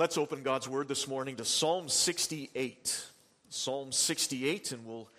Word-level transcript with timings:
Let's 0.00 0.16
open 0.16 0.42
God's 0.42 0.66
Word 0.66 0.88
this 0.88 1.06
morning 1.06 1.36
to 1.36 1.44
Psalm 1.44 1.90
68. 1.90 3.04
Psalm 3.50 3.92
68, 3.92 4.72
and 4.72 4.86
we'll 4.86 5.10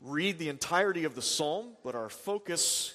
read 0.00 0.38
the 0.38 0.48
entirety 0.48 1.02
of 1.02 1.16
the 1.16 1.20
psalm, 1.20 1.70
but 1.82 1.96
our 1.96 2.08
focus 2.08 2.94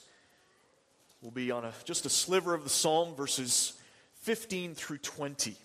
will 1.22 1.32
be 1.32 1.52
on 1.52 1.66
a, 1.66 1.74
just 1.84 2.06
a 2.06 2.10
sliver 2.10 2.54
of 2.54 2.64
the 2.64 2.70
psalm, 2.70 3.14
verses 3.14 3.74
15 4.22 4.74
through 4.74 5.00
20. 5.00 5.58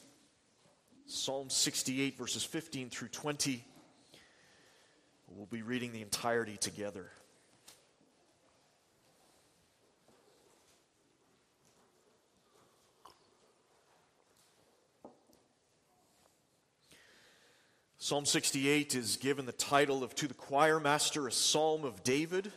Psalm 1.07 1.49
68, 1.49 2.19
verses 2.19 2.43
15 2.43 2.91
through 2.91 3.11
20. 3.11 3.65
We'll 5.29 5.47
be 5.47 5.63
reading 5.63 5.93
the 5.93 6.03
entirety 6.03 6.57
together. 6.57 7.09
Psalm 18.05 18.27
68 18.27 18.97
is 18.97 19.17
given 19.17 19.47
the 19.47 19.53
title 19.53 20.03
of 20.03 20.13
To 20.17 20.27
the 20.27 20.35
Choir 20.35 20.81
Master, 20.81 21.29
a 21.29 21.31
Psalm 21.31 21.85
of 21.85 22.03
David, 22.03 22.51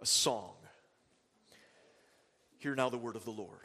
a 0.00 0.06
song. 0.06 0.54
Hear 2.58 2.74
now 2.74 2.88
the 2.88 2.98
word 2.98 3.14
of 3.14 3.24
the 3.24 3.30
Lord. 3.30 3.60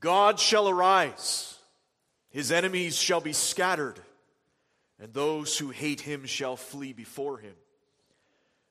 God 0.00 0.40
shall 0.40 0.68
arise, 0.68 1.56
his 2.30 2.50
enemies 2.50 2.96
shall 2.96 3.20
be 3.20 3.32
scattered, 3.32 4.00
and 4.98 5.14
those 5.14 5.56
who 5.56 5.70
hate 5.70 6.00
him 6.00 6.26
shall 6.26 6.56
flee 6.56 6.92
before 6.92 7.38
him. 7.38 7.54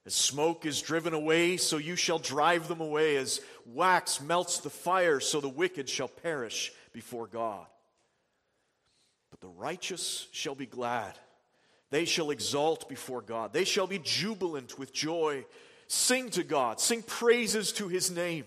As 0.06 0.14
smoke 0.14 0.66
is 0.66 0.82
driven 0.82 1.14
away, 1.14 1.56
so 1.56 1.78
you 1.78 1.96
shall 1.96 2.20
drive 2.20 2.68
them 2.68 2.82
away. 2.82 3.16
As 3.16 3.40
wax 3.66 4.20
melts 4.20 4.58
the 4.58 4.70
fire, 4.70 5.22
so 5.22 5.40
the 5.40 5.48
wicked 5.48 5.88
shall 5.88 6.10
perish 6.10 6.74
before 6.92 7.28
God. 7.28 7.66
The 9.42 9.50
righteous 9.50 10.28
shall 10.32 10.56
be 10.56 10.66
glad. 10.66 11.18
They 11.90 12.06
shall 12.06 12.32
exult 12.32 12.90
before 12.90 13.22
God. 13.22 13.54
They 13.54 13.66
shall 13.66 13.88
be 13.88 14.00
jubilant 14.00 14.80
with 14.80 14.94
joy. 14.94 15.46
Sing 15.88 16.30
to 16.32 16.44
God. 16.44 16.80
Sing 16.80 17.04
praises 17.04 17.72
to 17.74 17.88
his 17.88 18.10
name. 18.10 18.46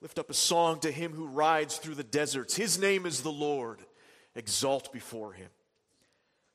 Lift 0.00 0.18
up 0.18 0.30
a 0.30 0.34
song 0.34 0.80
to 0.80 0.90
him 0.90 1.12
who 1.12 1.26
rides 1.26 1.78
through 1.78 1.96
the 1.96 2.04
deserts. 2.04 2.54
His 2.54 2.78
name 2.78 3.06
is 3.06 3.22
the 3.22 3.32
Lord. 3.32 3.80
Exalt 4.34 4.92
before 4.92 5.32
him. 5.32 5.48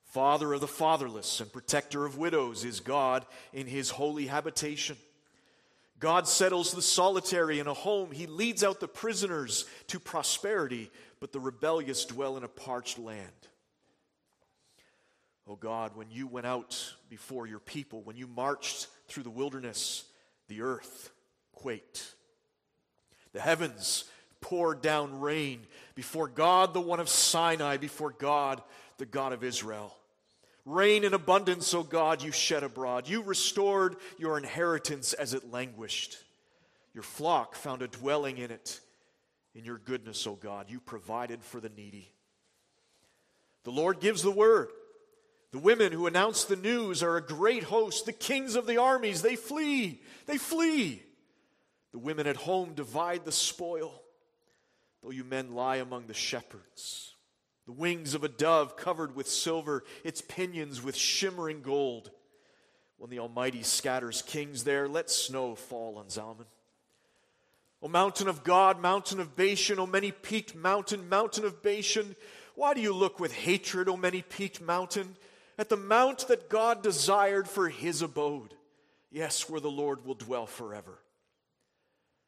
Father 0.05 0.53
of 0.53 0.61
the 0.61 0.67
fatherless 0.67 1.39
and 1.39 1.53
protector 1.53 2.05
of 2.05 2.17
widows 2.17 2.63
is 2.63 2.79
God 2.79 3.25
in 3.53 3.67
his 3.67 3.91
holy 3.91 4.25
habitation. 4.25 4.97
God 5.99 6.27
settles 6.27 6.71
the 6.71 6.81
solitary 6.81 7.59
in 7.59 7.67
a 7.67 7.73
home. 7.73 8.11
He 8.11 8.25
leads 8.25 8.63
out 8.63 8.79
the 8.79 8.87
prisoners 8.87 9.65
to 9.87 9.99
prosperity, 9.99 10.89
but 11.19 11.31
the 11.31 11.39
rebellious 11.39 12.05
dwell 12.05 12.37
in 12.37 12.43
a 12.43 12.47
parched 12.47 12.99
land. 12.99 13.47
Oh 15.47 15.55
God, 15.55 15.95
when 15.95 16.11
you 16.11 16.27
went 16.27 16.45
out 16.45 16.93
before 17.09 17.47
your 17.47 17.59
people, 17.59 18.01
when 18.03 18.15
you 18.15 18.27
marched 18.27 18.87
through 19.07 19.23
the 19.23 19.29
wilderness, 19.29 20.05
the 20.47 20.61
earth 20.61 21.11
quaked. 21.53 22.13
The 23.33 23.41
heavens 23.41 24.05
poured 24.41 24.81
down 24.81 25.19
rain 25.19 25.61
before 25.95 26.27
God, 26.27 26.73
the 26.73 26.81
one 26.81 26.99
of 26.99 27.09
Sinai, 27.09 27.77
before 27.77 28.11
God, 28.11 28.61
the 28.97 29.05
God 29.05 29.33
of 29.33 29.43
Israel. 29.43 29.95
Rain 30.65 31.03
in 31.03 31.13
abundance, 31.13 31.73
O 31.73 31.83
God, 31.83 32.21
you 32.21 32.31
shed 32.31 32.63
abroad. 32.63 33.07
You 33.07 33.23
restored 33.23 33.95
your 34.17 34.37
inheritance 34.37 35.13
as 35.13 35.33
it 35.33 35.51
languished. 35.51 36.17
Your 36.93 37.03
flock 37.03 37.55
found 37.55 37.81
a 37.81 37.87
dwelling 37.87 38.37
in 38.37 38.51
it. 38.51 38.79
In 39.55 39.65
your 39.65 39.79
goodness, 39.79 40.25
O 40.27 40.35
God, 40.35 40.69
you 40.69 40.79
provided 40.79 41.43
for 41.43 41.59
the 41.59 41.69
needy. 41.69 42.11
The 43.63 43.71
Lord 43.71 43.99
gives 43.99 44.21
the 44.21 44.31
word. 44.31 44.69
The 45.51 45.59
women 45.59 45.91
who 45.91 46.05
announce 46.05 46.43
the 46.43 46.55
news 46.55 47.01
are 47.01 47.17
a 47.17 47.25
great 47.25 47.63
host. 47.63 48.05
The 48.05 48.13
kings 48.13 48.55
of 48.55 48.67
the 48.67 48.77
armies, 48.77 49.21
they 49.21 49.35
flee. 49.35 50.01
They 50.27 50.37
flee. 50.37 51.01
The 51.91 51.99
women 51.99 52.27
at 52.27 52.35
home 52.35 52.73
divide 52.73 53.25
the 53.25 53.31
spoil, 53.31 54.03
though 55.01 55.09
you 55.09 55.23
men 55.23 55.55
lie 55.55 55.77
among 55.77 56.05
the 56.05 56.13
shepherds. 56.13 57.15
The 57.65 57.71
wings 57.71 58.13
of 58.13 58.23
a 58.23 58.29
dove 58.29 58.77
covered 58.77 59.15
with 59.15 59.27
silver, 59.27 59.83
its 60.03 60.21
pinions 60.21 60.83
with 60.83 60.95
shimmering 60.95 61.61
gold. 61.61 62.11
When 62.97 63.09
the 63.09 63.19
Almighty 63.19 63.63
scatters 63.63 64.21
kings 64.21 64.63
there, 64.63 64.87
let 64.87 65.09
snow 65.09 65.55
fall 65.55 65.97
on 65.97 66.09
Zalmon. 66.09 66.45
O 67.81 67.87
mountain 67.87 68.27
of 68.27 68.43
God, 68.43 68.81
mountain 68.81 69.19
of 69.19 69.35
Bashan, 69.35 69.79
O 69.79 69.85
many 69.85 70.11
peaked 70.11 70.55
mountain, 70.55 71.07
mountain 71.07 71.45
of 71.45 71.63
Bashan, 71.63 72.15
why 72.55 72.73
do 72.73 72.81
you 72.81 72.93
look 72.93 73.19
with 73.19 73.33
hatred, 73.33 73.87
O 73.87 73.95
many 73.95 74.21
peaked 74.21 74.61
mountain? 74.61 75.15
at 75.59 75.67
the 75.67 75.77
mount 75.77 76.29
that 76.29 76.49
God 76.49 76.81
desired 76.81 77.47
for 77.47 77.67
his 77.67 78.01
abode. 78.01 78.53
Yes, 79.11 79.49
where 79.49 79.59
the 79.59 79.69
Lord 79.69 80.05
will 80.05 80.15
dwell 80.15 80.45
forever. 80.45 80.97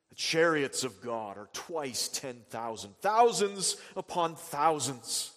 The 0.10 0.16
chariots 0.16 0.84
of 0.84 1.02
God 1.02 1.38
are 1.38 1.48
twice 1.54 2.10
10,000, 2.10 2.94
thousands 3.00 3.78
upon 3.96 4.36
thousands. 4.36 5.32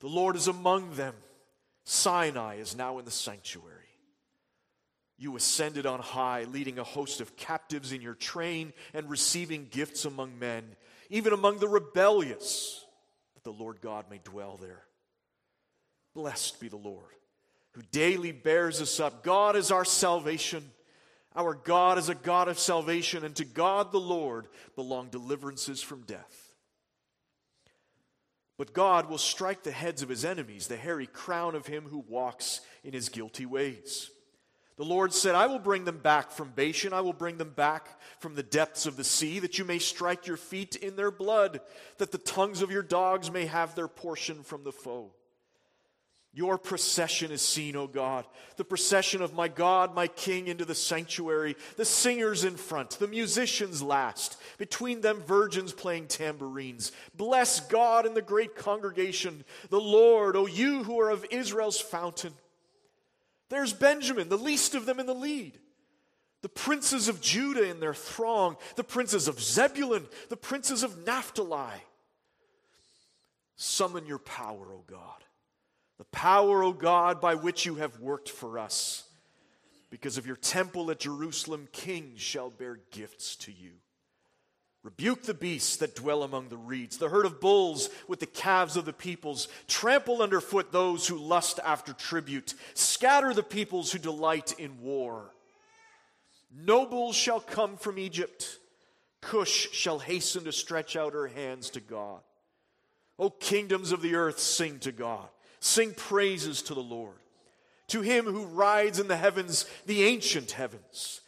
The 0.00 0.08
Lord 0.08 0.36
is 0.36 0.46
among 0.46 0.96
them. 0.96 1.14
Sinai 1.84 2.56
is 2.56 2.76
now 2.76 2.98
in 2.98 3.06
the 3.06 3.10
sanctuary. 3.10 3.75
You 5.18 5.36
ascended 5.36 5.86
on 5.86 6.00
high, 6.00 6.44
leading 6.44 6.78
a 6.78 6.84
host 6.84 7.20
of 7.20 7.36
captives 7.36 7.92
in 7.92 8.02
your 8.02 8.14
train 8.14 8.72
and 8.92 9.08
receiving 9.08 9.68
gifts 9.70 10.04
among 10.04 10.38
men, 10.38 10.76
even 11.08 11.32
among 11.32 11.58
the 11.58 11.68
rebellious, 11.68 12.84
that 13.34 13.44
the 13.44 13.52
Lord 13.52 13.80
God 13.80 14.06
may 14.10 14.20
dwell 14.22 14.58
there. 14.60 14.82
Blessed 16.14 16.60
be 16.60 16.68
the 16.68 16.76
Lord, 16.76 17.14
who 17.72 17.82
daily 17.92 18.32
bears 18.32 18.82
us 18.82 19.00
up. 19.00 19.22
God 19.22 19.56
is 19.56 19.70
our 19.70 19.84
salvation. 19.84 20.70
Our 21.34 21.54
God 21.54 21.98
is 21.98 22.08
a 22.08 22.14
God 22.14 22.48
of 22.48 22.58
salvation, 22.58 23.24
and 23.24 23.34
to 23.36 23.44
God 23.44 23.92
the 23.92 24.00
Lord 24.00 24.48
belong 24.74 25.08
deliverances 25.08 25.82
from 25.82 26.02
death. 26.02 26.54
But 28.58 28.72
God 28.72 29.08
will 29.10 29.18
strike 29.18 29.62
the 29.62 29.70
heads 29.70 30.02
of 30.02 30.08
his 30.08 30.24
enemies, 30.24 30.66
the 30.66 30.78
hairy 30.78 31.06
crown 31.06 31.54
of 31.54 31.66
him 31.66 31.84
who 31.84 32.04
walks 32.08 32.60
in 32.84 32.94
his 32.94 33.10
guilty 33.10 33.44
ways. 33.44 34.10
The 34.76 34.84
Lord 34.84 35.14
said, 35.14 35.34
I 35.34 35.46
will 35.46 35.58
bring 35.58 35.84
them 35.84 35.98
back 35.98 36.30
from 36.30 36.50
Bashan. 36.50 36.92
I 36.92 37.00
will 37.00 37.14
bring 37.14 37.38
them 37.38 37.50
back 37.50 37.98
from 38.18 38.34
the 38.34 38.42
depths 38.42 38.84
of 38.84 38.96
the 38.96 39.04
sea, 39.04 39.38
that 39.38 39.58
you 39.58 39.64
may 39.64 39.78
strike 39.78 40.26
your 40.26 40.36
feet 40.36 40.76
in 40.76 40.96
their 40.96 41.10
blood, 41.10 41.60
that 41.96 42.12
the 42.12 42.18
tongues 42.18 42.60
of 42.60 42.70
your 42.70 42.82
dogs 42.82 43.30
may 43.30 43.46
have 43.46 43.74
their 43.74 43.88
portion 43.88 44.42
from 44.42 44.64
the 44.64 44.72
foe. 44.72 45.12
Your 46.34 46.58
procession 46.58 47.32
is 47.32 47.40
seen, 47.40 47.76
O 47.76 47.86
God. 47.86 48.26
The 48.58 48.64
procession 48.64 49.22
of 49.22 49.32
my 49.32 49.48
God, 49.48 49.94
my 49.94 50.06
King, 50.06 50.48
into 50.48 50.66
the 50.66 50.74
sanctuary. 50.74 51.56
The 51.78 51.86
singers 51.86 52.44
in 52.44 52.56
front, 52.56 52.90
the 52.90 53.08
musicians 53.08 53.80
last. 53.80 54.36
Between 54.58 55.00
them, 55.00 55.22
virgins 55.22 55.72
playing 55.72 56.08
tambourines. 56.08 56.92
Bless 57.14 57.60
God 57.60 58.04
in 58.04 58.12
the 58.12 58.20
great 58.20 58.54
congregation, 58.54 59.46
the 59.70 59.80
Lord, 59.80 60.36
O 60.36 60.44
you 60.44 60.84
who 60.84 61.00
are 61.00 61.08
of 61.08 61.24
Israel's 61.30 61.80
fountain. 61.80 62.34
There's 63.48 63.72
Benjamin, 63.72 64.28
the 64.28 64.38
least 64.38 64.74
of 64.74 64.86
them 64.86 65.00
in 65.00 65.06
the 65.06 65.14
lead. 65.14 65.58
The 66.42 66.48
princes 66.48 67.08
of 67.08 67.20
Judah 67.20 67.68
in 67.68 67.80
their 67.80 67.94
throng, 67.94 68.56
the 68.76 68.84
princes 68.84 69.26
of 69.26 69.42
Zebulun, 69.42 70.06
the 70.28 70.36
princes 70.36 70.82
of 70.82 71.04
Naphtali. 71.06 71.82
Summon 73.56 74.06
your 74.06 74.18
power, 74.18 74.72
O 74.72 74.84
God 74.86 75.24
the 75.98 76.04
power, 76.04 76.62
O 76.62 76.72
God, 76.72 77.20
by 77.20 77.34
which 77.34 77.64
you 77.64 77.76
have 77.76 78.00
worked 78.00 78.28
for 78.28 78.58
us. 78.58 79.04
Because 79.88 80.18
of 80.18 80.26
your 80.26 80.36
temple 80.36 80.90
at 80.90 81.00
Jerusalem, 81.00 81.68
kings 81.72 82.20
shall 82.20 82.50
bear 82.50 82.80
gifts 82.90 83.36
to 83.36 83.52
you. 83.52 83.72
Rebuke 84.86 85.24
the 85.24 85.34
beasts 85.34 85.78
that 85.78 85.96
dwell 85.96 86.22
among 86.22 86.48
the 86.48 86.56
reeds, 86.56 86.96
the 86.96 87.08
herd 87.08 87.26
of 87.26 87.40
bulls 87.40 87.90
with 88.06 88.20
the 88.20 88.26
calves 88.26 88.76
of 88.76 88.84
the 88.84 88.92
peoples. 88.92 89.48
Trample 89.66 90.22
underfoot 90.22 90.70
those 90.70 91.08
who 91.08 91.18
lust 91.18 91.58
after 91.64 91.92
tribute. 91.92 92.54
Scatter 92.74 93.34
the 93.34 93.42
peoples 93.42 93.90
who 93.90 93.98
delight 93.98 94.54
in 94.60 94.80
war. 94.80 95.34
Nobles 96.56 97.16
shall 97.16 97.40
come 97.40 97.76
from 97.76 97.98
Egypt. 97.98 98.60
Cush 99.20 99.68
shall 99.72 99.98
hasten 99.98 100.44
to 100.44 100.52
stretch 100.52 100.94
out 100.94 101.14
her 101.14 101.26
hands 101.26 101.70
to 101.70 101.80
God. 101.80 102.20
O 103.18 103.28
kingdoms 103.28 103.90
of 103.90 104.02
the 104.02 104.14
earth, 104.14 104.38
sing 104.38 104.78
to 104.78 104.92
God. 104.92 105.26
Sing 105.58 105.94
praises 105.94 106.62
to 106.62 106.74
the 106.74 106.80
Lord. 106.80 107.18
To 107.88 108.02
him 108.02 108.24
who 108.24 108.46
rides 108.46 109.00
in 109.00 109.08
the 109.08 109.16
heavens, 109.16 109.66
the 109.86 110.04
ancient 110.04 110.52
heavens. 110.52 111.22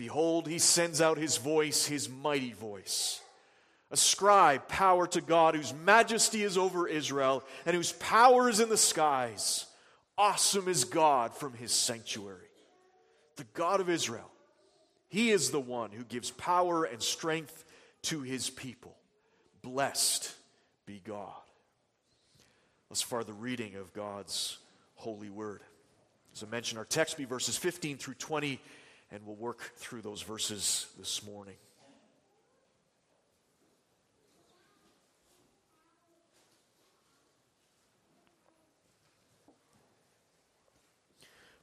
Behold, 0.00 0.48
he 0.48 0.58
sends 0.58 1.02
out 1.02 1.18
his 1.18 1.36
voice, 1.36 1.84
his 1.84 2.08
mighty 2.08 2.54
voice. 2.54 3.20
Ascribe 3.90 4.66
power 4.66 5.06
to 5.08 5.20
God, 5.20 5.54
whose 5.54 5.74
majesty 5.74 6.42
is 6.42 6.56
over 6.56 6.88
Israel, 6.88 7.44
and 7.66 7.76
whose 7.76 7.92
power 7.92 8.48
is 8.48 8.60
in 8.60 8.70
the 8.70 8.78
skies. 8.78 9.66
Awesome 10.16 10.68
is 10.68 10.84
God 10.84 11.34
from 11.34 11.52
his 11.52 11.70
sanctuary. 11.70 12.48
The 13.36 13.44
God 13.52 13.82
of 13.82 13.90
Israel, 13.90 14.30
he 15.10 15.32
is 15.32 15.50
the 15.50 15.60
one 15.60 15.90
who 15.90 16.04
gives 16.04 16.30
power 16.30 16.84
and 16.84 17.02
strength 17.02 17.62
to 18.04 18.22
his 18.22 18.48
people. 18.48 18.96
Blessed 19.60 20.34
be 20.86 21.02
God. 21.04 21.42
Thus 22.88 23.02
far, 23.02 23.22
the 23.22 23.34
reading 23.34 23.74
of 23.74 23.92
God's 23.92 24.56
holy 24.94 25.28
word. 25.28 25.60
As 26.34 26.42
I 26.42 26.46
mentioned, 26.46 26.78
our 26.78 26.86
text 26.86 27.18
be 27.18 27.26
verses 27.26 27.58
15 27.58 27.98
through 27.98 28.14
20, 28.14 28.62
and 29.10 29.24
we'll 29.26 29.36
work 29.36 29.72
through 29.76 30.02
those 30.02 30.22
verses 30.22 30.86
this 30.98 31.24
morning. 31.24 31.56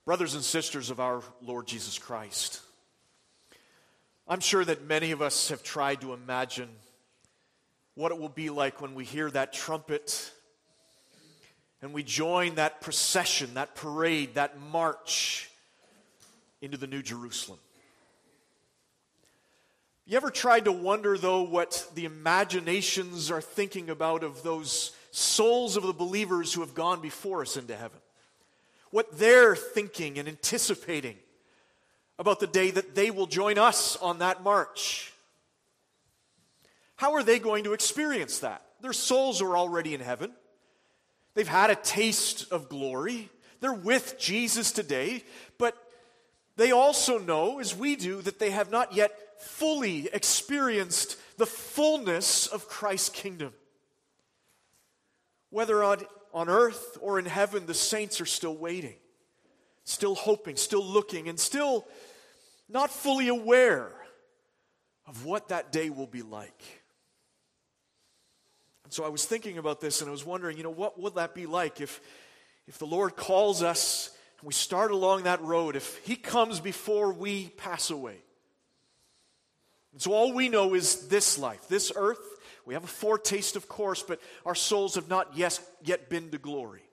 Brothers 0.05 0.35
and 0.35 0.44
sisters 0.44 0.89
of 0.89 1.01
our 1.01 1.21
Lord 1.41 1.67
Jesus 1.67 1.99
Christ, 1.99 2.61
I'm 4.27 4.39
sure 4.39 4.63
that 4.63 4.88
many 4.88 5.11
of 5.11 5.21
us 5.21 5.50
have 5.50 5.63
tried 5.63 6.01
to 6.01 6.13
imagine 6.13 6.69
what 7.95 8.11
it 8.11 8.17
will 8.17 8.29
be 8.29 8.50
like 8.50 8.81
when 8.81 8.93
we 8.93 9.03
hear 9.03 9.29
that 9.31 9.51
trumpet 9.51 10.31
and 11.81 11.93
we 11.93 12.03
join 12.03 12.55
that 12.55 12.79
procession, 12.81 13.53
that 13.55 13.75
parade, 13.75 14.35
that 14.35 14.59
march 14.59 15.50
into 16.62 16.77
the 16.77 16.88
New 16.88 17.01
Jerusalem. 17.01 17.59
You 20.06 20.18
ever 20.18 20.30
tried 20.30 20.65
to 20.65 20.71
wonder, 20.71 21.18
though, 21.18 21.44
what 21.44 21.86
the 21.95 22.06
imaginations 22.06 23.30
are 23.30 23.42
thinking 23.42 23.89
about 23.89 24.24
of 24.24 24.42
those 24.42 24.92
souls 25.12 25.75
of 25.75 25.83
the 25.83 25.94
believers 25.94 26.54
who 26.54 26.62
have 26.62 26.74
gone 26.74 27.01
before 27.01 27.42
us 27.42 27.57
into 27.57 27.75
heaven? 27.75 28.00
what 28.92 29.18
they're 29.18 29.56
thinking 29.56 30.18
and 30.18 30.27
anticipating 30.27 31.15
about 32.19 32.39
the 32.39 32.48
day 32.48 32.71
that 32.71 32.95
they 32.95 33.12
will 33.12 33.27
join 33.27 33.57
us 33.57 33.95
on 33.98 34.19
that 34.19 34.44
march. 34.44 35.13
How 36.95 37.13
are 37.13 37.24
they 37.24 37.38
going 37.39 37.65
to 37.65 37.74
experience 37.74 38.39
that? 38.39 38.63
Their 38.81 38.94
souls 38.94 39.42
are 39.42 39.56
already 39.56 39.94
in 39.94 40.01
heaven. 40.01 40.31
They've 41.36 41.48
had 41.48 41.69
a 41.69 41.75
taste 41.75 42.51
of 42.51 42.69
glory. 42.69 43.30
They're 43.60 43.74
with 43.74 44.18
Jesus 44.18 44.71
today, 44.71 45.24
but 45.57 45.75
they 46.57 46.71
also 46.71 47.18
know, 47.18 47.59
as 47.59 47.75
we 47.75 47.95
do, 47.95 48.21
that 48.24 48.39
they 48.39 48.51
have 48.51 48.69
not 48.69 48.94
yet 48.94 49.12
fully 49.39 50.09
experienced 50.12 51.18
the 51.38 51.45
fullness 51.45 52.48
of 52.48 52.68
Christ's 52.68 53.09
kingdom. 53.09 53.54
Whether 55.50 55.83
on 55.83 56.04
on 56.33 56.50
earth 56.50 56.98
or 57.01 57.18
in 57.18 57.25
heaven, 57.25 57.65
the 57.65 57.74
saints 57.74 58.21
are 58.21 58.25
still 58.25 58.56
waiting, 58.56 58.95
still 59.86 60.13
hoping, 60.13 60.56
still 60.56 60.86
looking, 60.86 61.30
and 61.30 61.39
still 61.39 61.88
not 62.69 62.92
fully 62.92 63.27
aware 63.27 63.92
of 65.07 65.25
what 65.25 65.50
that 65.50 65.71
day 65.71 65.89
will 65.89 66.06
be 66.06 66.21
like. 66.21 66.62
And 68.83 68.94
so 68.94 69.03
I 69.03 69.10
was 69.10 69.25
thinking 69.25 69.57
about 69.57 69.81
this 69.81 70.01
and 70.01 70.10
I 70.10 70.12
was 70.12 70.25
wondering, 70.25 70.57
you 70.57 70.63
know, 70.63 70.69
what 70.69 71.00
would 71.00 71.15
that 71.15 71.33
be 71.33 71.45
like 71.45 71.81
if, 71.81 72.01
if 72.68 72.77
the 72.77 72.86
Lord 72.86 73.15
calls 73.15 73.63
us 73.63 74.12
we 74.44 74.54
start 74.54 74.92
along 74.92 75.24
that 75.24 75.42
road, 75.42 75.75
if 75.75 75.98
He 76.06 76.16
comes 76.16 76.60
before 76.60 77.12
we 77.12 77.50
pass 77.57 77.89
away? 77.89 78.18
And 79.94 80.01
so 80.01 80.13
all 80.13 80.34
we 80.34 80.48
know 80.48 80.75
is 80.75 81.07
this 81.07 81.39
life, 81.39 81.68
this 81.68 81.92
earth, 81.95 82.19
we 82.66 82.74
have 82.74 82.84
a 82.84 82.88
foretaste, 82.88 83.56
of 83.56 83.68
course, 83.68 84.04
but 84.04 84.19
our 84.45 84.54
souls 84.54 84.95
have 84.95 85.10
not 85.10 85.36
yet, 85.38 85.60
yet 85.84 86.10
been 86.10 86.30
to 86.31 86.38
glory. 86.38 86.84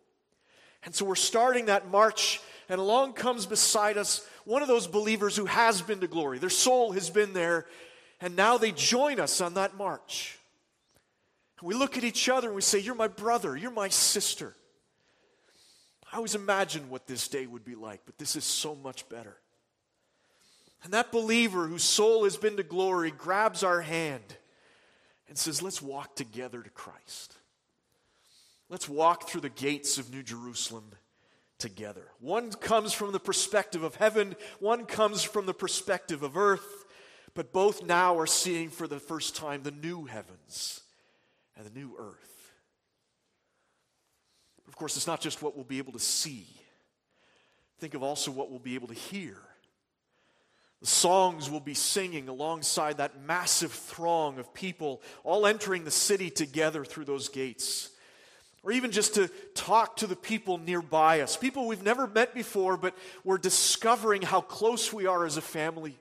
And 0.84 0.94
so 0.94 1.04
we're 1.04 1.16
starting 1.16 1.66
that 1.66 1.90
march, 1.90 2.40
and 2.68 2.80
along 2.80 3.14
comes 3.14 3.44
beside 3.44 3.98
us 3.98 4.26
one 4.44 4.62
of 4.62 4.68
those 4.68 4.86
believers 4.86 5.36
who 5.36 5.46
has 5.46 5.82
been 5.82 6.00
to 6.00 6.06
glory. 6.06 6.38
Their 6.38 6.48
soul 6.48 6.92
has 6.92 7.10
been 7.10 7.32
there, 7.32 7.66
and 8.20 8.36
now 8.36 8.56
they 8.56 8.70
join 8.70 9.18
us 9.18 9.40
on 9.40 9.54
that 9.54 9.76
march. 9.76 10.38
And 11.58 11.68
we 11.68 11.74
look 11.74 11.98
at 11.98 12.04
each 12.04 12.28
other 12.28 12.48
and 12.48 12.54
we 12.54 12.62
say, 12.62 12.78
You're 12.78 12.94
my 12.94 13.08
brother, 13.08 13.56
you're 13.56 13.70
my 13.70 13.88
sister. 13.88 14.54
I 16.14 16.18
always 16.18 16.36
imagined 16.36 16.90
what 16.90 17.08
this 17.08 17.26
day 17.26 17.44
would 17.44 17.64
be 17.64 17.74
like, 17.74 18.02
but 18.06 18.18
this 18.18 18.36
is 18.36 18.44
so 18.44 18.76
much 18.76 19.08
better. 19.08 19.36
And 20.84 20.92
that 20.92 21.10
believer 21.10 21.66
whose 21.66 21.82
soul 21.82 22.22
has 22.22 22.36
been 22.36 22.56
to 22.56 22.62
glory 22.62 23.10
grabs 23.10 23.64
our 23.64 23.80
hand 23.80 24.22
and 25.28 25.36
says, 25.36 25.60
Let's 25.60 25.82
walk 25.82 26.14
together 26.14 26.62
to 26.62 26.70
Christ. 26.70 27.34
Let's 28.68 28.88
walk 28.88 29.28
through 29.28 29.40
the 29.40 29.48
gates 29.48 29.98
of 29.98 30.12
New 30.14 30.22
Jerusalem 30.22 30.84
together. 31.58 32.06
One 32.20 32.52
comes 32.52 32.92
from 32.92 33.10
the 33.10 33.18
perspective 33.18 33.82
of 33.82 33.96
heaven, 33.96 34.36
one 34.60 34.86
comes 34.86 35.24
from 35.24 35.46
the 35.46 35.52
perspective 35.52 36.22
of 36.22 36.36
earth, 36.36 36.84
but 37.34 37.52
both 37.52 37.82
now 37.82 38.16
are 38.20 38.28
seeing 38.28 38.70
for 38.70 38.86
the 38.86 39.00
first 39.00 39.34
time 39.34 39.64
the 39.64 39.72
new 39.72 40.04
heavens 40.04 40.82
and 41.56 41.66
the 41.66 41.76
new 41.76 41.96
earth. 41.98 42.33
Of 44.74 44.78
course, 44.78 44.96
it's 44.96 45.06
not 45.06 45.20
just 45.20 45.40
what 45.40 45.54
we'll 45.54 45.62
be 45.62 45.78
able 45.78 45.92
to 45.92 46.00
see. 46.00 46.48
Think 47.78 47.94
of 47.94 48.02
also 48.02 48.32
what 48.32 48.50
we'll 48.50 48.58
be 48.58 48.74
able 48.74 48.88
to 48.88 48.94
hear. 48.94 49.36
The 50.80 50.88
songs 50.88 51.48
we'll 51.48 51.60
be 51.60 51.74
singing 51.74 52.28
alongside 52.28 52.96
that 52.96 53.22
massive 53.24 53.70
throng 53.70 54.40
of 54.40 54.52
people 54.52 55.00
all 55.22 55.46
entering 55.46 55.84
the 55.84 55.92
city 55.92 56.28
together 56.28 56.84
through 56.84 57.04
those 57.04 57.28
gates. 57.28 57.90
Or 58.64 58.72
even 58.72 58.90
just 58.90 59.14
to 59.14 59.28
talk 59.54 59.98
to 59.98 60.08
the 60.08 60.16
people 60.16 60.58
nearby 60.58 61.20
us, 61.20 61.36
people 61.36 61.68
we've 61.68 61.84
never 61.84 62.08
met 62.08 62.34
before, 62.34 62.76
but 62.76 62.96
we're 63.22 63.38
discovering 63.38 64.22
how 64.22 64.40
close 64.40 64.92
we 64.92 65.06
are 65.06 65.24
as 65.24 65.36
a 65.36 65.40
family. 65.40 65.96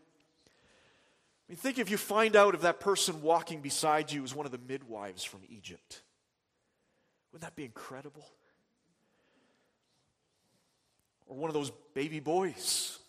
I 0.49 1.45
mean, 1.47 1.57
think 1.57 1.77
if 1.77 1.91
you 1.91 1.97
find 1.97 2.35
out 2.35 2.55
if 2.55 2.61
that 2.61 2.79
person 2.79 3.21
walking 3.21 3.61
beside 3.61 4.11
you 4.11 4.23
is 4.23 4.33
one 4.33 4.47
of 4.47 4.51
the 4.51 4.59
midwives 4.67 5.23
from 5.23 5.41
Egypt. 5.47 6.01
Wouldn't 7.31 7.43
that 7.43 7.55
be 7.55 7.65
incredible? 7.65 8.25
Or 11.27 11.37
one 11.37 11.49
of 11.49 11.53
those 11.53 11.71
baby 11.93 12.19
boys 12.19 12.99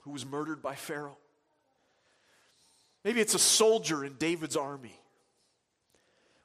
who 0.00 0.10
was 0.10 0.24
murdered 0.26 0.62
by 0.62 0.74
Pharaoh. 0.74 1.16
Maybe 3.04 3.20
it's 3.20 3.34
a 3.34 3.38
soldier 3.38 4.04
in 4.04 4.14
David's 4.14 4.56
army. 4.56 4.98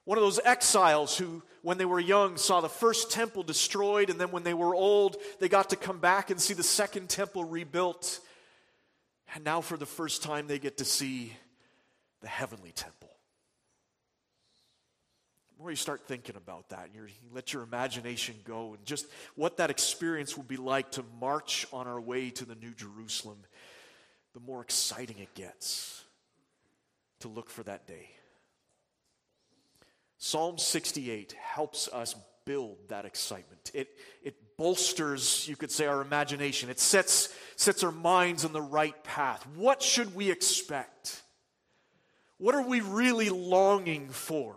One 0.05 0.17
of 0.17 0.23
those 0.23 0.39
exiles 0.43 1.17
who, 1.17 1.43
when 1.61 1.77
they 1.77 1.85
were 1.85 1.99
young, 1.99 2.37
saw 2.37 2.61
the 2.61 2.69
first 2.69 3.11
temple 3.11 3.43
destroyed, 3.43 4.09
and 4.09 4.19
then 4.19 4.31
when 4.31 4.43
they 4.43 4.53
were 4.53 4.73
old, 4.73 5.17
they 5.39 5.47
got 5.47 5.69
to 5.69 5.75
come 5.75 5.99
back 5.99 6.31
and 6.31 6.41
see 6.41 6.53
the 6.53 6.63
second 6.63 7.09
temple 7.09 7.43
rebuilt. 7.43 8.19
And 9.35 9.43
now, 9.43 9.61
for 9.61 9.77
the 9.77 9.85
first 9.85 10.23
time, 10.23 10.47
they 10.47 10.57
get 10.57 10.77
to 10.77 10.85
see 10.85 11.33
the 12.21 12.27
heavenly 12.27 12.71
temple 12.71 13.08
more 15.59 15.69
you 15.69 15.75
start 15.75 16.07
thinking 16.07 16.37
about 16.37 16.69
that, 16.69 16.89
you 16.93 17.01
let 17.33 17.51
your 17.51 17.63
imagination 17.63 18.35
go, 18.45 18.75
and 18.75 18.85
just 18.85 19.05
what 19.35 19.57
that 19.57 19.69
experience 19.69 20.37
will 20.37 20.45
be 20.45 20.57
like 20.57 20.91
to 20.91 21.03
march 21.19 21.67
on 21.73 21.85
our 21.85 21.99
way 21.99 22.29
to 22.29 22.45
the 22.45 22.55
New 22.55 22.73
Jerusalem, 22.73 23.39
the 24.33 24.39
more 24.39 24.61
exciting 24.61 25.17
it 25.19 25.33
gets 25.35 26.03
to 27.19 27.27
look 27.27 27.49
for 27.49 27.63
that 27.63 27.87
day. 27.87 28.09
Psalm 30.17 30.57
68 30.57 31.33
helps 31.33 31.89
us 31.89 32.15
build 32.45 32.77
that 32.87 33.05
excitement. 33.05 33.71
It, 33.73 33.89
it 34.23 34.57
bolsters, 34.57 35.47
you 35.47 35.55
could 35.55 35.71
say, 35.71 35.87
our 35.87 36.01
imagination. 36.01 36.69
It 36.69 36.79
sets, 36.79 37.33
sets 37.57 37.83
our 37.83 37.91
minds 37.91 38.45
on 38.45 38.53
the 38.53 38.61
right 38.61 39.01
path. 39.03 39.45
What 39.55 39.81
should 39.81 40.15
we 40.15 40.31
expect? 40.31 41.21
What 42.37 42.55
are 42.55 42.61
we 42.61 42.79
really 42.79 43.29
longing 43.29 44.09
for? 44.09 44.55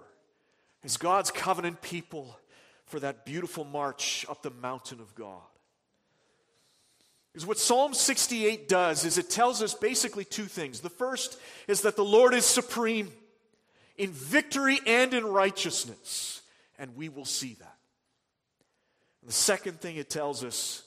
As 0.84 0.96
God's 0.96 1.30
covenant 1.30 1.82
people 1.82 2.38
for 2.86 3.00
that 3.00 3.24
beautiful 3.24 3.64
march 3.64 4.26
up 4.28 4.42
the 4.42 4.50
mountain 4.50 5.00
of 5.00 5.14
God. 5.14 5.40
Because 7.32 7.46
what 7.46 7.58
Psalm 7.58 7.94
68 7.94 8.68
does 8.68 9.04
is 9.04 9.16
it 9.16 9.30
tells 9.30 9.62
us 9.62 9.72
basically 9.72 10.24
two 10.24 10.44
things. 10.44 10.80
The 10.80 10.90
first 10.90 11.38
is 11.66 11.82
that 11.82 11.96
the 11.96 12.04
Lord 12.04 12.34
is 12.34 12.44
supreme 12.44 13.10
in 13.96 14.10
victory 14.10 14.78
and 14.86 15.14
in 15.14 15.24
righteousness, 15.24 16.42
and 16.78 16.94
we 16.94 17.08
will 17.08 17.24
see 17.24 17.54
that. 17.60 17.76
And 19.22 19.30
the 19.30 19.34
second 19.34 19.80
thing 19.80 19.96
it 19.96 20.10
tells 20.10 20.44
us 20.44 20.82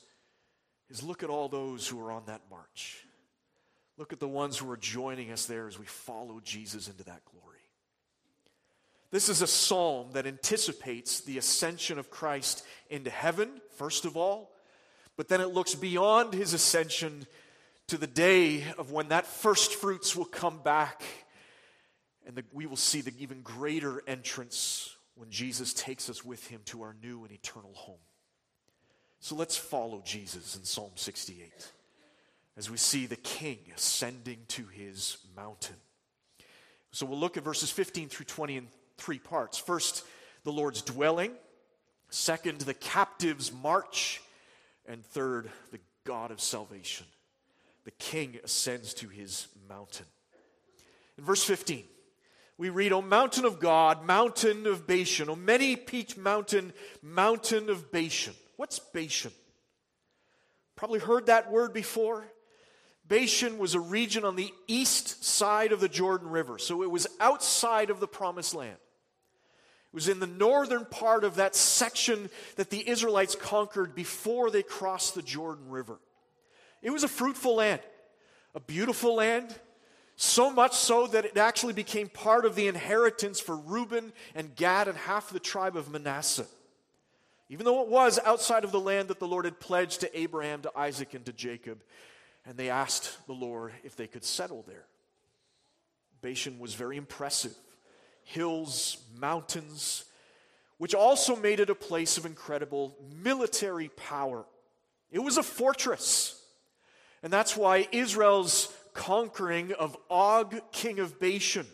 is 0.90 1.02
look 1.02 1.24
at 1.24 1.30
all 1.30 1.48
those 1.48 1.88
who 1.88 2.00
are 2.06 2.12
on 2.12 2.24
that 2.28 2.42
march. 2.52 3.04
Look 3.98 4.14
at 4.14 4.20
the 4.20 4.28
ones 4.28 4.58
who 4.58 4.70
are 4.70 4.78
joining 4.78 5.32
us 5.32 5.46
there 5.46 5.68
as 5.68 5.80
we 5.80 5.86
follow 5.86 6.42
Jesus 6.44 6.88
into 6.88 7.06
that 7.06 7.22
glory. 7.26 7.55
This 9.16 9.30
is 9.30 9.42
a 9.42 9.48
psalm 9.48 10.10
that 10.12 10.28
anticipates 10.28 11.22
the 11.22 11.38
ascension 11.38 11.98
of 11.98 12.10
Christ 12.10 12.66
into 12.90 13.10
heaven, 13.10 13.50
first 13.78 14.04
of 14.04 14.18
all, 14.18 14.52
but 15.16 15.30
then 15.30 15.40
it 15.40 15.54
looks 15.54 15.74
beyond 15.74 16.34
his 16.34 16.54
ascension 16.54 17.26
to 17.88 17.98
the 17.98 18.08
day 18.08 18.66
of 18.78 18.92
when 18.92 19.08
that 19.08 19.26
first 19.26 19.76
fruits 19.76 20.18
will 20.18 20.26
come 20.26 20.60
back 20.62 21.02
and 22.28 22.36
the, 22.36 22.44
we 22.52 22.66
will 22.66 22.76
see 22.76 23.00
the 23.00 23.14
even 23.18 23.40
greater 23.40 24.04
entrance 24.06 24.94
when 25.16 25.30
Jesus 25.30 25.74
takes 25.74 26.10
us 26.10 26.26
with 26.26 26.46
him 26.48 26.60
to 26.66 26.82
our 26.82 26.94
new 27.02 27.24
and 27.24 27.32
eternal 27.32 27.72
home. 27.74 28.04
So 29.22 29.34
let's 29.34 29.56
follow 29.56 30.02
Jesus 30.04 30.58
in 30.58 30.66
Psalm 30.66 30.92
68 30.96 31.72
as 32.58 32.70
we 32.70 32.76
see 32.76 33.06
the 33.06 33.16
king 33.16 33.60
ascending 33.74 34.40
to 34.50 34.66
his 34.66 35.20
mountain. 35.38 35.78
So 36.92 37.06
we'll 37.06 37.18
look 37.18 37.38
at 37.38 37.46
verses 37.46 37.72
15 37.72 38.10
through 38.10 38.26
20 38.26 38.58
and 38.58 38.68
three 38.98 39.20
parts. 39.20 39.58
First, 39.58 40.04
the 40.44 40.52
Lord's 40.52 40.82
dwelling. 40.82 41.32
Second, 42.10 42.62
the 42.62 42.74
captives 42.74 43.52
march. 43.52 44.22
And 44.88 45.04
third, 45.04 45.50
the 45.72 45.80
God 46.04 46.32
of 46.32 46.40
salvation. 46.40 47.08
The 47.86 47.92
king 47.92 48.38
ascends 48.44 48.94
to 48.96 49.08
his 49.08 49.48
mountain. 49.68 50.06
In 51.18 51.24
verse 51.24 51.44
15, 51.44 51.84
we 52.58 52.70
read, 52.70 52.94
O 52.94 53.02
mountain 53.02 53.46
of 53.46 53.60
God, 53.60 54.06
mountain 54.06 54.66
of 54.66 54.88
Bashan, 54.88 55.30
O 55.30 55.36
many 55.36 55.76
peaked 55.76 56.18
mountain, 56.18 56.74
mountain 57.02 57.70
of 57.70 57.92
Bashan. 57.92 58.34
What's 58.58 58.80
Bashan? 58.80 59.32
Probably 60.76 61.00
heard 61.00 61.28
that 61.28 61.52
word 61.52 61.74
before. 61.74 62.26
Bashan 63.08 63.58
was 63.58 63.76
a 63.76 63.80
region 63.80 64.26
on 64.26 64.36
the 64.36 64.52
east 64.68 65.24
side 65.24 65.72
of 65.72 65.80
the 65.80 65.90
Jordan 65.90 66.30
River, 66.30 66.58
so 66.58 66.82
it 66.82 66.90
was 66.90 67.08
outside 67.20 67.90
of 67.90 68.00
the 68.00 68.08
promised 68.08 68.56
land. 68.56 68.78
It 69.96 70.04
was 70.04 70.10
in 70.10 70.20
the 70.20 70.28
northern 70.28 70.84
part 70.84 71.24
of 71.24 71.36
that 71.36 71.56
section 71.56 72.30
that 72.58 72.70
the 72.70 72.90
Israelites 72.90 73.34
conquered 73.34 73.96
before 73.96 74.52
they 74.52 74.62
crossed 74.62 75.16
the 75.16 75.22
Jordan 75.22 75.70
River. 75.70 76.02
It 76.82 76.90
was 76.90 77.06
a 77.06 77.08
fruitful 77.08 77.56
land, 77.56 77.80
a 78.54 78.60
beautiful 78.60 79.16
land, 79.16 79.58
so 80.18 80.52
much 80.52 80.74
so 80.74 81.08
that 81.08 81.24
it 81.24 81.38
actually 81.38 81.72
became 81.72 82.10
part 82.10 82.44
of 82.44 82.56
the 82.56 82.68
inheritance 82.68 83.40
for 83.40 83.56
Reuben 83.56 84.12
and 84.36 84.54
Gad 84.54 84.90
and 84.90 84.98
half 84.98 85.30
the 85.30 85.40
tribe 85.40 85.78
of 85.78 85.90
Manasseh. 85.90 86.48
Even 87.48 87.64
though 87.64 87.82
it 87.82 87.88
was 87.88 88.20
outside 88.26 88.66
of 88.66 88.74
the 88.74 88.82
land 88.82 89.08
that 89.08 89.20
the 89.20 89.28
Lord 89.28 89.46
had 89.46 89.62
pledged 89.62 90.02
to 90.02 90.20
Abraham, 90.20 90.62
to 90.64 90.78
Isaac, 90.78 91.14
and 91.14 91.26
to 91.26 91.32
Jacob, 91.32 91.82
and 92.46 92.58
they 92.58 92.70
asked 92.70 93.26
the 93.28 93.34
Lord 93.34 93.72
if 93.86 93.96
they 93.96 94.08
could 94.08 94.26
settle 94.26 94.66
there. 94.68 94.88
Bashan 96.22 96.60
was 96.60 96.74
very 96.74 96.98
impressive 96.98 97.56
hills, 98.26 98.98
mountains, 99.18 100.04
which 100.78 100.94
also 100.94 101.36
made 101.36 101.62
it 101.62 101.70
a 101.70 101.76
place 101.76 102.18
of 102.18 102.26
incredible 102.26 102.98
military 103.24 103.90
power. 103.90 104.46
It 105.10 105.20
was 105.20 105.38
a 105.38 105.44
fortress. 105.44 106.42
And 107.24 107.32
that's 107.32 107.56
why 107.56 107.88
Israel's 107.92 108.72
conquering 108.94 109.74
of 109.74 109.96
Og, 110.10 110.60
king 110.72 111.00
of 111.00 111.20
Bashan, 111.20 111.66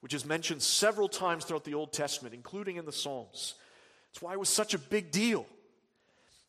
which 0.00 0.14
is 0.14 0.24
mentioned 0.24 0.62
several 0.62 1.08
times 1.08 1.44
throughout 1.44 1.64
the 1.64 1.74
Old 1.74 1.92
Testament, 1.92 2.34
including 2.34 2.76
in 2.76 2.84
the 2.84 2.92
Psalms. 2.92 3.54
That's 4.10 4.22
why 4.22 4.32
it 4.32 4.40
was 4.40 4.48
such 4.48 4.74
a 4.74 4.78
big 4.78 5.10
deal. 5.10 5.46